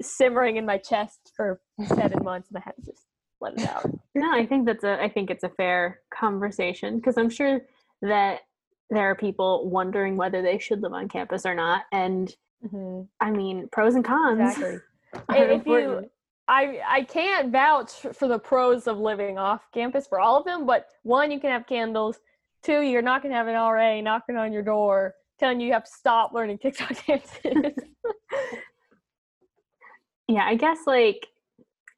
[0.01, 3.05] simmering in my chest for seven months, and I had to just
[3.39, 3.89] let it out.
[4.15, 7.62] No, I think that's a I think it's a fair conversation because I'm sure
[8.01, 8.41] that
[8.89, 11.84] there are people wondering whether they should live on campus or not.
[11.91, 12.34] And
[12.65, 13.07] Mhm.
[13.19, 14.39] I mean, pros and cons.
[14.39, 14.79] Exactly.
[15.29, 16.10] if you-
[16.47, 20.65] I I can't vouch for the pros of living off campus for all of them,
[20.65, 22.19] but one, you can have candles.
[22.63, 25.84] Two, you're not gonna have an RA knocking on your door telling you you have
[25.86, 27.74] to stop learning TikTok dances.
[30.28, 31.28] yeah, I guess like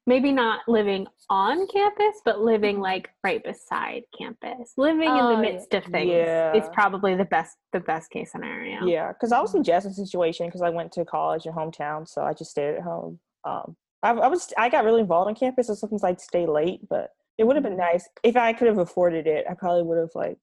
[0.06, 4.72] maybe not living on campus, but living like right beside campus.
[4.76, 6.68] Living in Oh, the midst of things is Yeah.
[6.72, 8.86] probably the best the best case scenario.
[8.86, 12.22] Yeah, because I was in Jasmine's situation because I went to college in hometown, so
[12.22, 13.18] I just stayed at home.
[13.44, 16.80] Um, I, I was I got really involved on campus, so sometimes I'd stay late,
[16.88, 19.44] but it would have been nice if I could have afforded it.
[19.50, 20.38] I probably would have like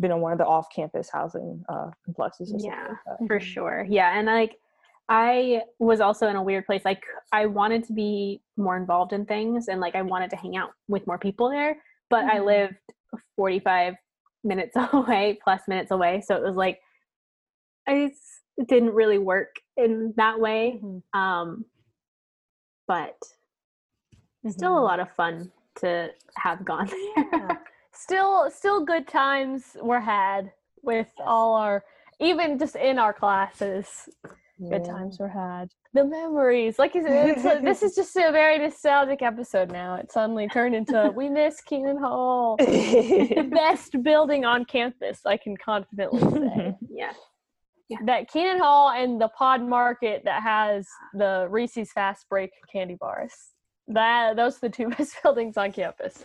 [0.00, 2.52] been on one of the off-campus housing uh, complexes.
[2.58, 2.88] Yeah.
[3.20, 4.56] like for sure yeah and like
[5.08, 7.02] i was also in a weird place like
[7.32, 10.70] i wanted to be more involved in things and like i wanted to hang out
[10.88, 11.76] with more people there
[12.10, 12.44] but i Mhm.
[12.44, 12.74] lived
[13.36, 13.94] 45
[14.42, 16.80] minutes away plus minutes away so it was like
[17.86, 18.10] i
[18.66, 21.02] didn't really work in that way Mhm.
[21.18, 21.64] um
[22.88, 23.16] but
[24.50, 24.84] still a Mhm.
[24.84, 26.86] lot of fun to have gone
[27.32, 27.63] there.
[27.94, 30.52] Still still good times were had
[30.82, 31.84] with all our
[32.20, 34.08] even just in our classes
[34.70, 35.70] good times were had.
[35.92, 39.96] The memories like said, a, this is just a very nostalgic episode now.
[39.96, 42.56] It suddenly turned into we miss kenan hall.
[42.58, 46.74] The best building on campus i can confidently say.
[47.90, 47.98] Yeah.
[48.06, 53.34] That kenan hall and the pod market that has the reese's fast break candy bars.
[53.88, 56.24] That those are the two best buildings on campus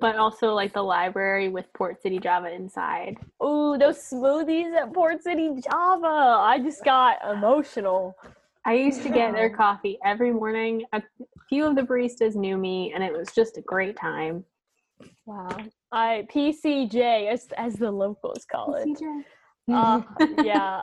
[0.00, 5.22] but also like the library with port city java inside Oh, those smoothies at Port
[5.22, 6.06] City Java.
[6.40, 8.16] I just got emotional.
[8.66, 10.84] I used to get their coffee every morning.
[10.92, 11.02] A
[11.48, 14.44] few of the baristas knew me, and it was just a great time.
[15.24, 15.56] Wow.
[15.92, 18.86] I PCJ as as the locals call it.
[18.88, 19.24] CJ.
[19.72, 20.02] Uh,
[20.44, 20.82] yeah.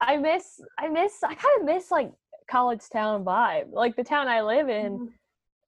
[0.00, 2.12] I miss I miss I kind of miss like
[2.50, 3.72] college town vibe.
[3.72, 5.12] Like the town I live in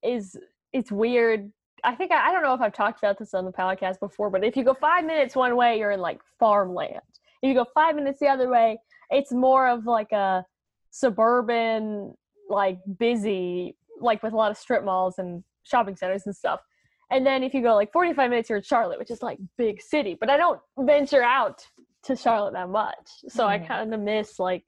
[0.03, 0.37] is
[0.71, 1.51] it's weird.
[1.83, 4.29] I think I, I don't know if I've talked about this on the podcast before,
[4.29, 6.99] but if you go five minutes one way, you're in like farmland.
[7.41, 8.77] If you go five minutes the other way,
[9.09, 10.45] it's more of like a
[10.91, 12.13] suburban,
[12.49, 16.59] like busy, like with a lot of strip malls and shopping centers and stuff.
[17.11, 19.81] And then if you go like 45 minutes, you're in Charlotte, which is like big
[19.81, 20.15] city.
[20.19, 21.65] But I don't venture out
[22.03, 23.67] to Charlotte that much, so I Mhm.
[23.67, 24.63] kind of miss like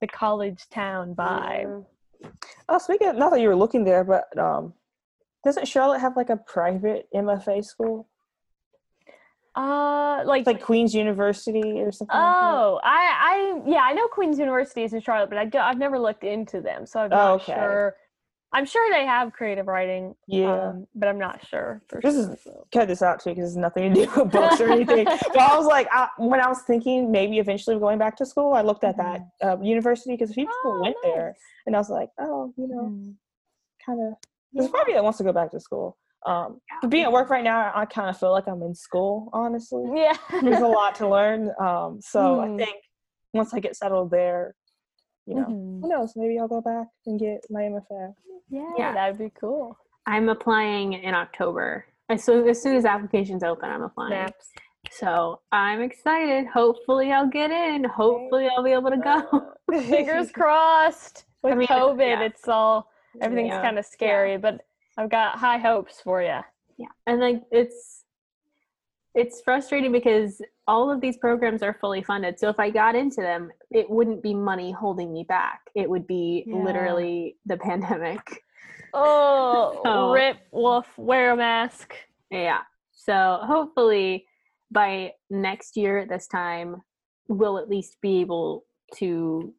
[0.00, 1.84] the college town vibe.
[2.68, 4.74] Oh, speaking of, not that you were looking there, but um,
[5.44, 8.08] doesn't Charlotte have like a private MFA school?
[9.54, 12.16] Uh, like like Queens University or something.
[12.16, 12.24] like?
[12.26, 15.76] Oh, I, I, yeah, I know Queens University is in Charlotte, but I do, I've
[15.78, 17.52] never looked into them, so I'm Oh, not okay.
[17.52, 17.94] sure.
[18.54, 20.68] I'm sure they have creative writing, yeah.
[20.68, 21.82] um, but I'm not sure.
[21.88, 24.58] For This sure, is- Cut this out too because it's nothing to do with books
[24.60, 25.04] or anything.
[25.34, 28.54] but I was like, I, when I was thinking maybe eventually going back to school,
[28.54, 31.34] I looked at that uh, university because a few people Oh, went there,
[31.66, 33.14] and I was like, oh, you know, Mhm.
[33.84, 34.14] kind of.
[34.52, 35.96] There's probably that wants to go back to school.
[36.26, 39.28] Um, but being at work right now, I kind of feel like I'm in school.
[39.32, 40.16] Honestly, Yeah.
[40.42, 41.50] there's a lot to learn.
[41.58, 42.58] Um, so I Mhm.
[42.58, 42.76] think
[43.34, 44.54] once I get settled there,
[45.26, 45.80] you know, Mhm.
[45.82, 46.14] who knows?
[46.14, 48.14] Maybe I'll go back and get my MFA.
[48.50, 48.92] Yeah, Yeah.
[48.92, 49.76] that'd be cool.
[50.06, 51.86] I'm applying in October.
[52.08, 54.10] As soon as, soon as applications open, I'm applying.
[54.12, 54.52] Snaps.
[54.90, 56.46] So I'm excited.
[56.48, 57.84] Hopefully, I'll get in.
[57.84, 59.54] Hopefully, I'll be able to go.
[59.70, 61.24] Fingers crossed.
[61.42, 62.22] With mean, COVID, yeah.
[62.22, 63.62] it's all everything's Yeah.
[63.62, 64.60] kind of scary, but
[64.96, 66.40] I've got high hopes for you.
[66.78, 68.04] yeah and like it's
[69.14, 73.20] it's frustrating because all of these programs are fully funded so if i got into
[73.20, 76.56] them it wouldn't be money holding me back it would be Yeah.
[76.64, 78.42] literally the pandemic
[78.94, 81.94] Oh, So- rip, wolf, wear a mask.
[82.30, 82.60] yeah
[82.92, 84.26] so hopefully
[84.70, 86.82] by next year at this time
[87.28, 88.64] we'll at least be able
[88.96, 89.52] to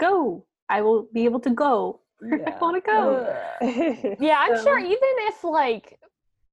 [0.00, 2.00] go i will be able to go
[2.32, 5.98] i want to go uh, Yeah, I'm sure even if like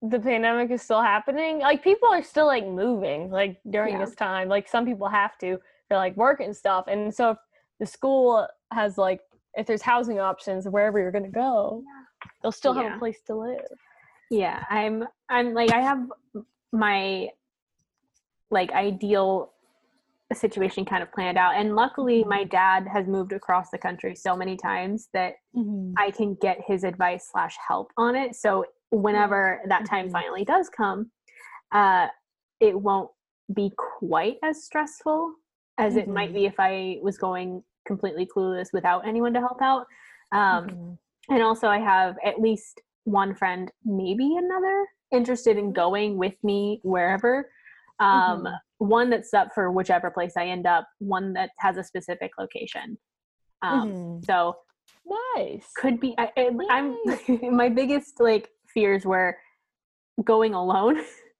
[0.01, 4.05] the pandemic is still happening, like people are still like moving like during Yeah.
[4.05, 4.47] this time.
[4.49, 6.85] Like some people have to for like work and stuff.
[6.87, 7.37] And so if
[7.79, 9.21] the school has like
[9.55, 11.83] if there's housing options wherever you're gonna go,
[12.41, 12.95] they'll still have Yeah.
[12.95, 13.67] a place to live.
[14.29, 15.99] yeah i'm i'm like i have
[16.71, 17.27] my
[18.49, 19.51] like ideal
[20.35, 21.55] situation kind of planned out.
[21.55, 25.33] And luckily my dad has moved across the country so many times that
[25.97, 28.35] i can get his advice slash help on it.
[28.35, 30.11] So whenever that time Mhm.
[30.11, 31.11] finally does come
[31.73, 32.07] uh
[32.59, 33.09] it won't
[33.53, 35.33] be quite as stressful
[35.77, 36.33] as it might Mhm.
[36.35, 39.87] be if i was going completely clueless without anyone to help out.
[40.31, 40.97] Um,
[41.29, 46.79] and also I have at least one friend, maybe another, interested in going with me
[46.83, 47.49] wherever.
[48.01, 48.59] Um, Mhm.
[48.79, 50.87] One that's up for whichever place I end up.
[50.99, 52.97] One that has a specific location.
[53.61, 54.25] Um, Mhm.
[54.25, 54.55] So
[55.35, 55.71] Nice.
[55.75, 56.15] could be.
[56.17, 56.97] I, I, I'm
[57.55, 59.37] my biggest like fears were
[60.23, 61.01] going alone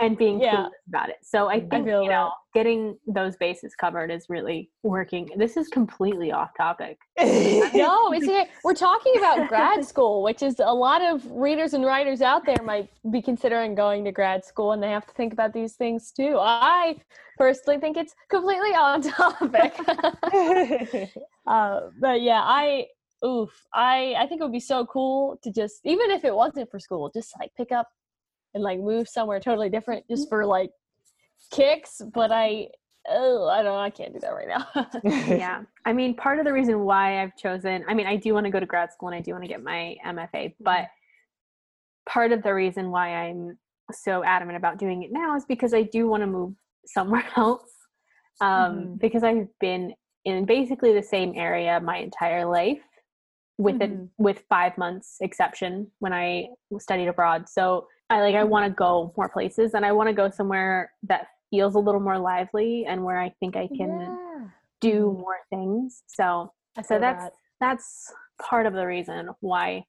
[0.00, 0.64] and being Yeah.
[0.66, 1.16] clueless about it.
[1.22, 5.30] So I I think feel you know getting those bases covered is really working.
[5.36, 6.98] This is completely off topic.
[7.18, 7.24] no,
[8.12, 8.48] it's okay.
[8.62, 12.62] We're talking about grad school, which is a lot of readers and writers out there
[12.64, 16.12] might be considering going to grad school and they have to think about these things
[16.12, 16.36] too.
[16.38, 16.96] I
[17.38, 19.74] personally think it's completely on topic.
[21.46, 22.86] uh, but yeah, I
[23.24, 26.70] oof, I I think it would be so cool to just even if it wasn't
[26.70, 27.88] for school, just like pick up
[28.54, 30.70] and like move somewhere totally different just for like
[31.52, 32.68] kicks, but I
[33.10, 34.66] oh, I don't know, I can't do that right now.
[35.36, 35.60] yeah.
[35.84, 38.50] I mean, part of the reason why I've chosen, I mean, I do want to
[38.50, 40.86] go to grad school and I do want to get my MFA, but
[42.08, 43.58] part of the reason why I'm
[43.92, 46.54] so adamant about doing it now is because I do want to move
[46.86, 47.70] somewhere else.
[48.40, 48.48] Um,
[48.96, 49.00] Mhm.
[49.00, 49.92] Because I've been
[50.24, 52.80] in basically the same area my entire life,
[53.58, 54.08] with it Mhm.
[54.18, 57.48] with five months exception when I studied abroad.
[57.48, 60.92] So I like I want to go more places, and I want to go somewhere
[61.04, 64.48] that feels a little more lively and where I think I can Yeah.
[64.80, 65.20] do Mhm.
[65.20, 66.02] more things.
[66.06, 67.32] So I so that's that.
[67.60, 68.12] that's
[68.42, 69.86] part of the reason why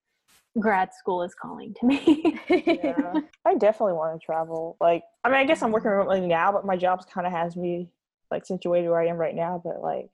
[0.59, 2.39] grad school is calling to me.
[2.49, 3.21] yeah.
[3.45, 4.77] I definitely want to travel.
[4.79, 7.55] Like, I mean, I guess I'm working remotely now, but my job's kind of has
[7.57, 7.89] me
[8.31, 9.61] like situated where I am right now.
[9.63, 10.09] But like,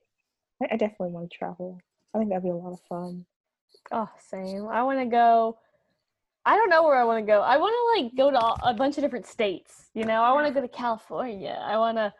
[0.63, 1.79] I, I definitely want to travel.
[2.13, 3.25] I think that'd be a lot of fun.
[3.91, 4.67] Oh, same.
[4.67, 5.57] I want to go.
[6.45, 7.41] I don't know where I want to go.
[7.41, 9.89] I want to like go to a bunch of different states.
[9.93, 11.61] You know, I want to go to California.
[11.63, 12.13] I want to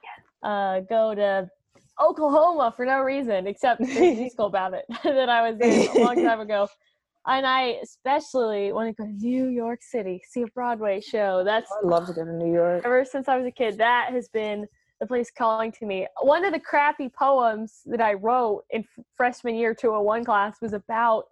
[0.48, 1.50] uh, go to
[2.00, 6.04] Oklahoma for no reason except there's a musical about it that I was in a
[6.04, 6.68] long time ago.
[7.28, 11.44] And I especially want to go to New York City, see a Broadway show.
[11.44, 12.84] That's I'd love to go to New York.
[12.84, 14.66] ever since I was a kid, that has been
[15.00, 16.08] the place calling to me.
[16.22, 18.84] One of the crappy poems that I wrote in
[19.16, 21.26] freshman year 201 class was about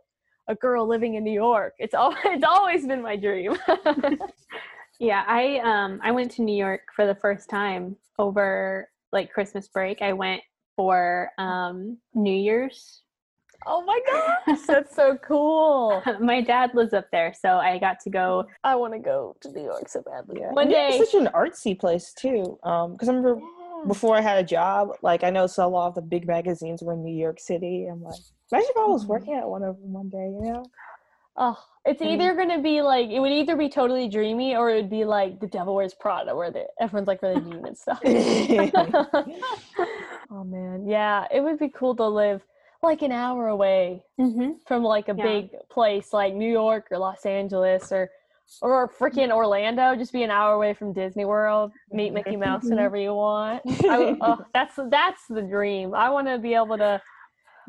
[0.50, 1.74] a girl living in New York.
[1.80, 3.56] It's al- it's always been my dream.
[5.00, 9.68] yeah, I um I went to New York for the first time over like Christmas
[9.68, 10.02] break.
[10.02, 10.42] I went
[10.76, 13.04] for um New Year's.
[13.68, 14.00] oh my
[14.48, 16.02] gosh, that's so cool.
[16.20, 18.46] My dad lives up there, so I got to go.
[18.64, 20.38] I want to go to New York so badly.
[20.42, 20.52] Yeah.
[20.54, 21.04] One New York's day.
[21.06, 22.58] such an artsy place too.
[22.64, 23.86] Um, because I remember Yeah.
[23.88, 26.82] before I had a job, like I know so a lot of the big magazines
[26.82, 27.88] were in New York City.
[27.92, 28.20] I'm like,
[28.52, 29.10] imagine if I was Mhm.
[29.10, 30.72] working at one of them one day, you know?
[31.38, 32.14] Oh, it's Mm.
[32.14, 35.40] either gonna be like it would either be totally dreamy or it would be like
[35.40, 38.02] The Devil Wears Prada, where the, everyone's like really mean and stuff.
[40.32, 42.42] oh man, yeah, it would be cool to live
[42.82, 45.24] like an hour away hmm from like a Yeah.
[45.24, 48.10] big place like New York or Los Angeles or
[48.62, 49.96] or freaking Orlando.
[49.96, 51.72] Just be an hour away from Disney World.
[51.94, 53.64] Meet Mickey Mouse whenever you want.
[53.88, 55.94] I, oh, that's that's the dream.
[55.94, 57.02] I want to be able to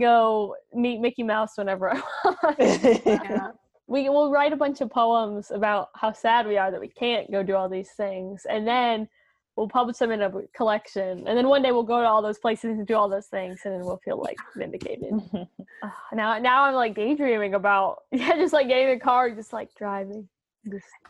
[0.00, 2.58] go meet Mickey Mouse whenever I want.
[3.06, 3.50] Yeah.
[3.86, 7.30] we will write a bunch of poems about how sad we are that we can't
[7.30, 9.08] go do all these things and then
[9.56, 12.38] we'll publish them in a collection and then one day we'll go to all those
[12.38, 15.12] places and do all those things and then we'll feel like vindicated
[15.82, 19.52] Ah, now now i'm like daydreaming about yeah just like getting in the car just
[19.52, 20.39] like driving just,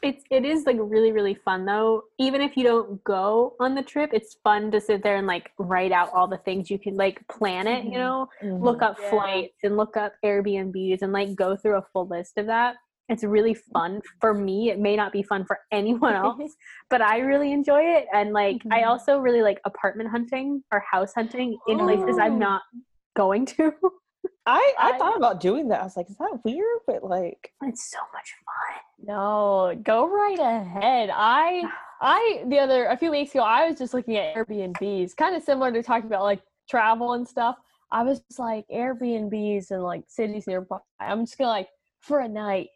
[0.02, 2.04] It's it is like really really fun though.
[2.18, 5.50] Even if you don't go on the trip, it's fun to sit there and like
[5.58, 7.84] write out all the things you can like plan it.
[7.84, 7.94] You Mhm.
[7.98, 8.62] know, Mhm.
[8.62, 9.10] look up Yeah.
[9.10, 12.76] flights and look up Airbnbs and like go through a full list of that.
[13.08, 14.70] It's really fun for me.
[14.70, 16.54] It may not be fun for anyone else,
[16.88, 18.06] but I really enjoy it.
[18.12, 18.86] And like, I Mhm.
[18.86, 22.62] also really like apartment hunting or house hunting in places I'm not
[23.16, 23.72] going to.
[24.46, 25.80] I, I I- thought about doing that.
[25.80, 26.80] I was like, is that weird?
[26.86, 28.80] But like, it's so much fun.
[29.04, 31.10] No go right ahead.
[31.12, 31.62] I
[32.02, 35.42] i the other a few weeks ago i was just looking at airbnbs kind of
[35.42, 37.56] similar to talking about like travel and stuff.
[37.92, 40.78] I was just like airbnbs and like cities nearby.
[41.00, 42.68] I'm just gonna like for a night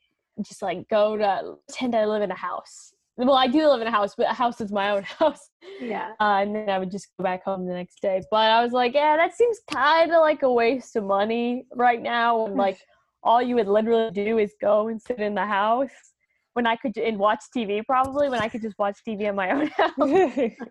[0.43, 2.93] just like go to pretend i live in a house.
[3.17, 5.49] Well i do live in a house but a house is my own house.
[5.81, 6.11] Yeah.
[6.21, 8.21] uh, and then i would just go back home the next day.
[8.31, 12.03] But i was like yeah that seems kind of like a waste of money right
[12.03, 12.79] now and like
[13.23, 16.14] all you would literally do is go and sit in the house
[16.55, 19.51] when I could and watch TV probably when I could just watch TV in my
[19.51, 20.51] own house.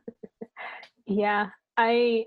[1.05, 2.25] Yeah, I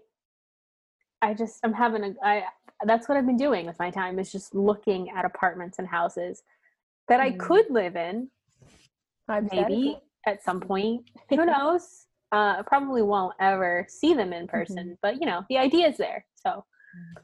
[1.22, 2.42] I just I'm having a I
[2.84, 6.42] that's what I've been doing with my time is just looking at apartments and houses
[7.08, 7.38] that I Mm.
[7.38, 8.28] could live in
[9.50, 9.96] maybe
[10.26, 11.08] at some point.
[11.30, 12.06] Who knows?
[12.32, 16.26] Uh, probably won't ever see them in person, but you know the idea is there.
[16.34, 16.62] So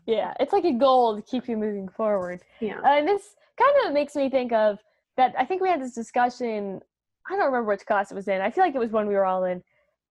[0.06, 2.40] yeah, it's like a goal to keep you moving forward.
[2.60, 2.78] Yeah.
[2.80, 4.78] Uh, and this kind of makes me think of
[5.16, 5.34] that.
[5.38, 6.80] I think we had this discussion.
[7.28, 8.40] I don't remember which class it was in.
[8.40, 9.62] I feel like it was when we were all in.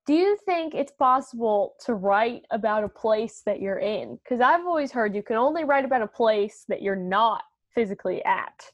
[0.08, 4.18] Do you think it's possible to write about a place that you're in?
[4.24, 7.44] Because I've always heard you can only write about a place that you're not
[7.76, 8.72] physically at.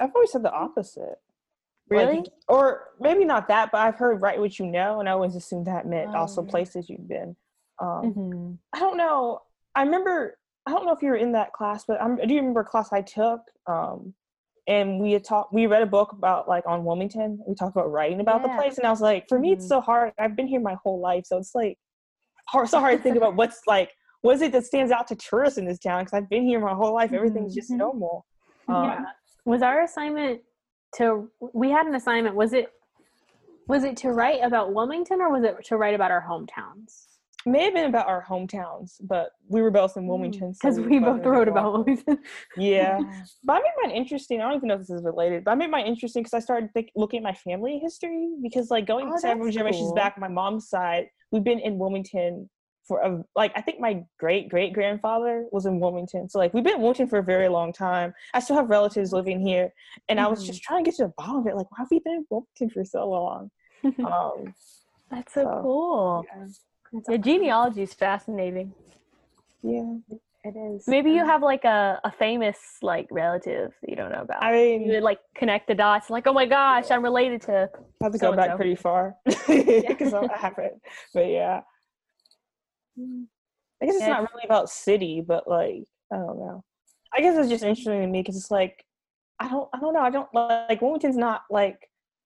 [0.00, 1.18] I've always said the opposite.
[1.88, 2.18] Really?
[2.18, 5.36] Like, or maybe not that, but I've heard write what you know, and I always
[5.36, 6.44] assumed that meant also Oh.
[6.44, 7.36] places you've been.
[7.78, 8.52] Um, mm-hmm.
[8.72, 9.42] I don't know.
[9.74, 10.38] I remember.
[10.64, 12.64] I don't know if you were in that class, but I'm, I do remember a
[12.64, 13.40] class I took.
[13.66, 14.14] Um,
[14.66, 15.52] and we had talked.
[15.52, 17.40] We read a book about like on Wilmington.
[17.46, 18.48] We talked about writing about Yeah.
[18.48, 19.68] the place, and I was like, for me, it's Mhm.
[19.68, 20.12] so hard.
[20.18, 21.78] I've been here my whole life, so it's like
[22.48, 23.90] hard, so hard to think about what's like.
[24.20, 26.04] What is it that stands out to tourists in this town?
[26.04, 27.12] Because I've been here my whole life.
[27.12, 27.78] Everything's just Mhm.
[27.78, 28.24] normal.
[28.68, 29.04] Um, yeah.
[29.44, 30.42] Was our assignment
[30.96, 32.72] to we had an assignment, was it
[33.68, 37.11] was it to write about Wilmington or was it to write about our hometowns?
[37.46, 40.54] May have been about our hometowns, but we were both in Wilmington.
[40.54, 41.72] so Because we both wrote about.
[41.72, 42.18] Wilmington.
[42.56, 43.00] Yeah,
[43.44, 44.40] but I made mine interesting.
[44.40, 46.40] I don't even know if this is related, but I made mine interesting because I
[46.40, 48.30] started think, looking at my family history.
[48.42, 49.94] Because like going Oh, several generations cool.
[49.94, 52.48] back, my mom's side, we've been in Wilmington
[52.86, 56.28] for a like I think my great great grandfather was in Wilmington.
[56.28, 58.12] So like we've been in Wilmington for a very long time.
[58.34, 59.72] I still have relatives living here,
[60.08, 60.46] and I was Mhm.
[60.46, 61.54] just trying to get to the bottom of it.
[61.56, 63.50] Like, why have we been in Wilmington for so long?
[63.98, 64.54] Um,
[65.10, 66.26] That's so So, cool.
[66.36, 66.46] yeah.
[66.92, 68.74] Yeah, genealogy is fascinating.
[69.62, 69.94] yeah.
[70.44, 70.88] It is.
[70.88, 74.42] Maybe you um, have like a, a famous like relative that you don't know about.
[74.42, 77.70] I you mean, would like connect the dots like, oh my gosh, I'm related to
[78.00, 80.82] I have to go back pretty far because I haven't.
[81.14, 81.60] But yeah,
[82.98, 84.08] I guess it's Yeah.
[84.08, 86.64] not really about city, but like I don't know.
[87.14, 88.84] I guess it's just interesting to me because it's like
[89.38, 91.78] I don't I don't know I don't like Wilmington's not like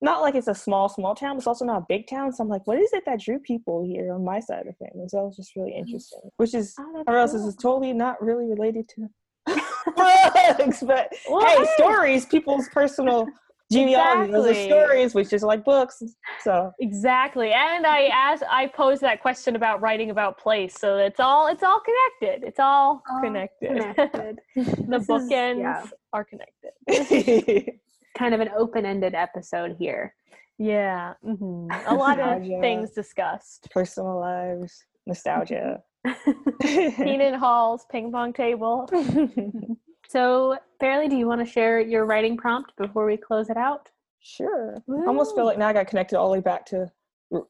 [0.03, 2.33] not like it's a small small town, but it's also not a big town.
[2.33, 4.73] So I'm like, what is it that drew people here on my side of the
[4.87, 5.09] family?
[5.09, 6.21] So that was just really interesting.
[6.37, 9.09] Which is Oh, or else this is totally not really related to
[9.97, 13.27] books, but Well, hey, stories, people's personal
[13.73, 14.33] genealogy.
[14.33, 14.71] Those are Exactly.
[14.71, 16.03] stories, which is like books.
[16.43, 17.53] So Exactly.
[17.53, 20.75] And I asked I posed that question about writing about place.
[20.79, 22.47] So it's all it's all connected.
[22.47, 23.69] It's all All connected.
[23.69, 24.41] connected.
[24.57, 25.85] the This is- bookends yeah.
[26.13, 27.79] are connected.
[28.17, 30.15] Kind of an open-ended episode here.
[30.59, 31.15] Yeah.
[31.23, 33.69] hmm A lot of things discussed.
[33.71, 35.83] Personal lives, nostalgia.
[36.63, 38.89] Kenan Hall's ping pong table.
[40.09, 43.89] So, Fairley, do you want to share your writing prompt before we close it out?
[44.21, 44.77] sure.
[44.89, 46.91] I almost feel like now I got connected all the way back to
[47.35, 47.41] uh,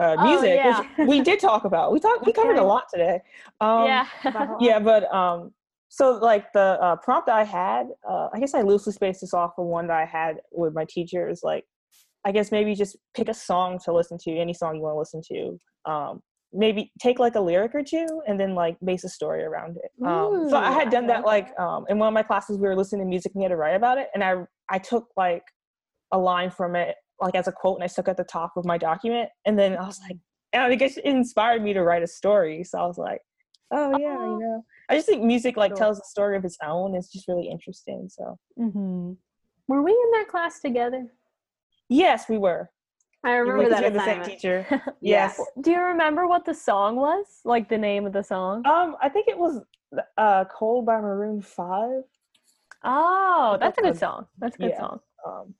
[0.00, 0.80] Oh, music, yeah.
[0.96, 1.92] which we did talk about.
[1.92, 2.26] We talked.
[2.26, 2.60] We covered Okay.
[2.60, 3.20] a lot today.
[3.60, 4.06] Um, yeah.
[4.60, 5.52] yeah but um
[5.92, 9.52] so like the uh, prompt i had uh, i guess i loosely spaced this off
[9.58, 11.64] of one that i had with my teacher teachers like
[12.24, 14.98] i guess maybe just pick a song to listen to any song you want to
[14.98, 16.20] listen to um
[16.52, 19.90] maybe take like a lyric or two and then like base a story around it.
[20.04, 22.76] Um so i had done that like um in one of my classes we were
[22.76, 24.34] listening to music and we had to write about it and i
[24.68, 25.44] i took like
[26.12, 28.52] a line from it like as a quote and i stuck it at the top
[28.56, 30.16] of my document and then i was like
[30.52, 32.64] and i guess it inspired me to write a story.
[32.64, 33.20] So i was like
[33.72, 34.32] oh yeah Oh.
[34.34, 35.78] you know i just think music like Cool.
[35.78, 39.12] tells a story of its own it's just really interesting so hmm
[39.68, 41.06] Were we in that class together?
[41.88, 42.70] yes we were
[43.24, 44.66] I We remember were that the same teacher
[45.00, 45.26] Yeah.
[45.28, 47.26] yes Do you remember what the song was?
[47.44, 48.62] Like the name of the song?
[48.66, 49.60] um i think it was
[50.18, 52.02] uh cold by maroon 5
[52.82, 54.26] Oh, that's a good song.
[54.38, 54.78] That's a good yeah.
[54.78, 55.00] song.
[55.26, 55.54] um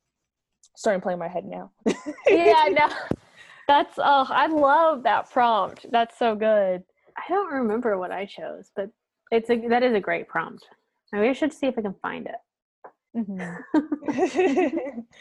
[0.77, 1.71] starting playing in my head now
[2.31, 2.89] Yeah, no.
[3.69, 5.87] That's oh, I love that prompt.
[5.93, 6.83] That's so good.
[7.17, 8.89] I don't remember what I chose, but
[9.31, 10.67] it's a that is a great prompt.
[11.13, 12.37] Maybe I should see if I can find it.
[13.17, 15.05] Mhm.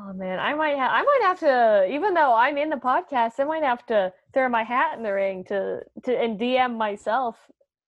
[0.00, 3.40] Oh man, I might have I might have to even though I'm in the podcast,
[3.40, 7.36] I might have to throw my hat in the ring to to and DM myself.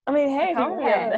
[0.07, 0.55] i mean hey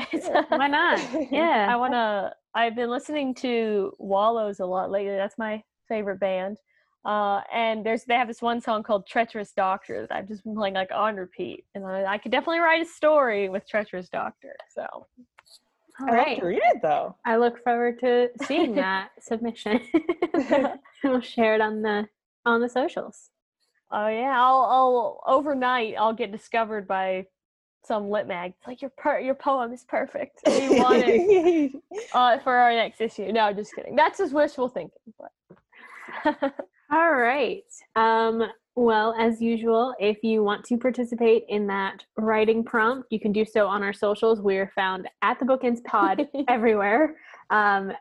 [0.13, 0.45] yeah.
[0.49, 1.01] Why not?
[1.31, 1.67] Yeah.
[1.71, 5.17] I want to I've been listening to Wallows a lot lately.
[5.17, 6.59] That's my favorite band.
[7.05, 10.55] Uh, and there's they have this one song called Treacherous Doctor that I've just been
[10.55, 11.65] playing like on repeat.
[11.75, 14.55] And I, I could definitely write a story with Treacherous Doctor.
[14.73, 15.07] So All
[16.01, 16.41] i love right.
[16.41, 19.81] to read it though I look forward to seeing that submission.
[21.05, 22.09] we'll share it on the
[22.47, 23.31] on the socials.
[23.91, 27.27] Oh yeah, I'll, I'll overnight I'll get discovered by
[27.85, 28.55] some lit mag.
[28.57, 30.39] It's like your per- your poem is perfect.
[30.47, 31.73] We want it
[32.15, 33.33] uh, for our next issue.
[33.33, 33.97] No, just kidding.
[33.97, 35.13] That's just wishful thinking.
[35.19, 36.55] But
[36.93, 37.65] All right.
[37.97, 38.43] Um,
[38.75, 43.47] well, as usual, if you want to participate in that writing prompt, you can do
[43.47, 44.43] so on our socials.
[44.43, 47.17] We're found at the Bookends Pod everywhere.
[47.49, 47.93] Um,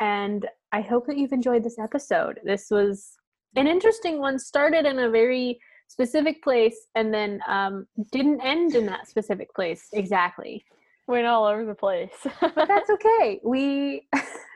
[0.00, 2.40] and I hope that you've enjoyed this episode.
[2.44, 3.16] This was
[3.56, 4.38] an interesting one.
[4.38, 5.58] Started in a very
[5.88, 10.62] specific place and then um, didn't end in that specific place exactly.
[11.06, 12.26] Went all over the place.
[12.42, 13.40] But that's okay.
[13.42, 14.06] We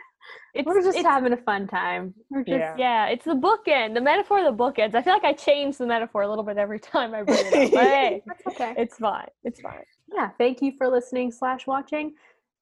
[0.55, 2.14] it's, we're just it's- having a fun time.
[2.30, 2.76] We're just Yeah.
[2.76, 4.94] yeah, it's the bookend, the metaphor of the bookends.
[4.94, 7.46] I feel like I change the metaphor a little bit every time I bring it
[7.46, 7.53] up.
[7.72, 8.74] But hey, okay.
[8.76, 9.28] it's fine.
[9.44, 9.82] It's fine.
[10.12, 10.30] Yeah.
[10.38, 12.12] Thank you for listening slash watching.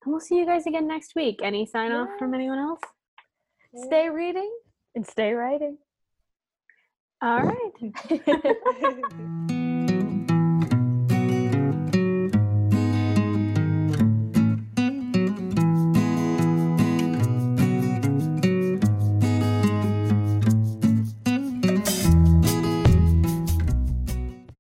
[0.05, 1.41] And we'll see you guys again next week.
[1.43, 2.81] Any sign off from anyone else?
[3.87, 4.51] Stay reading
[4.95, 5.77] and stay writing.
[7.23, 9.47] All right.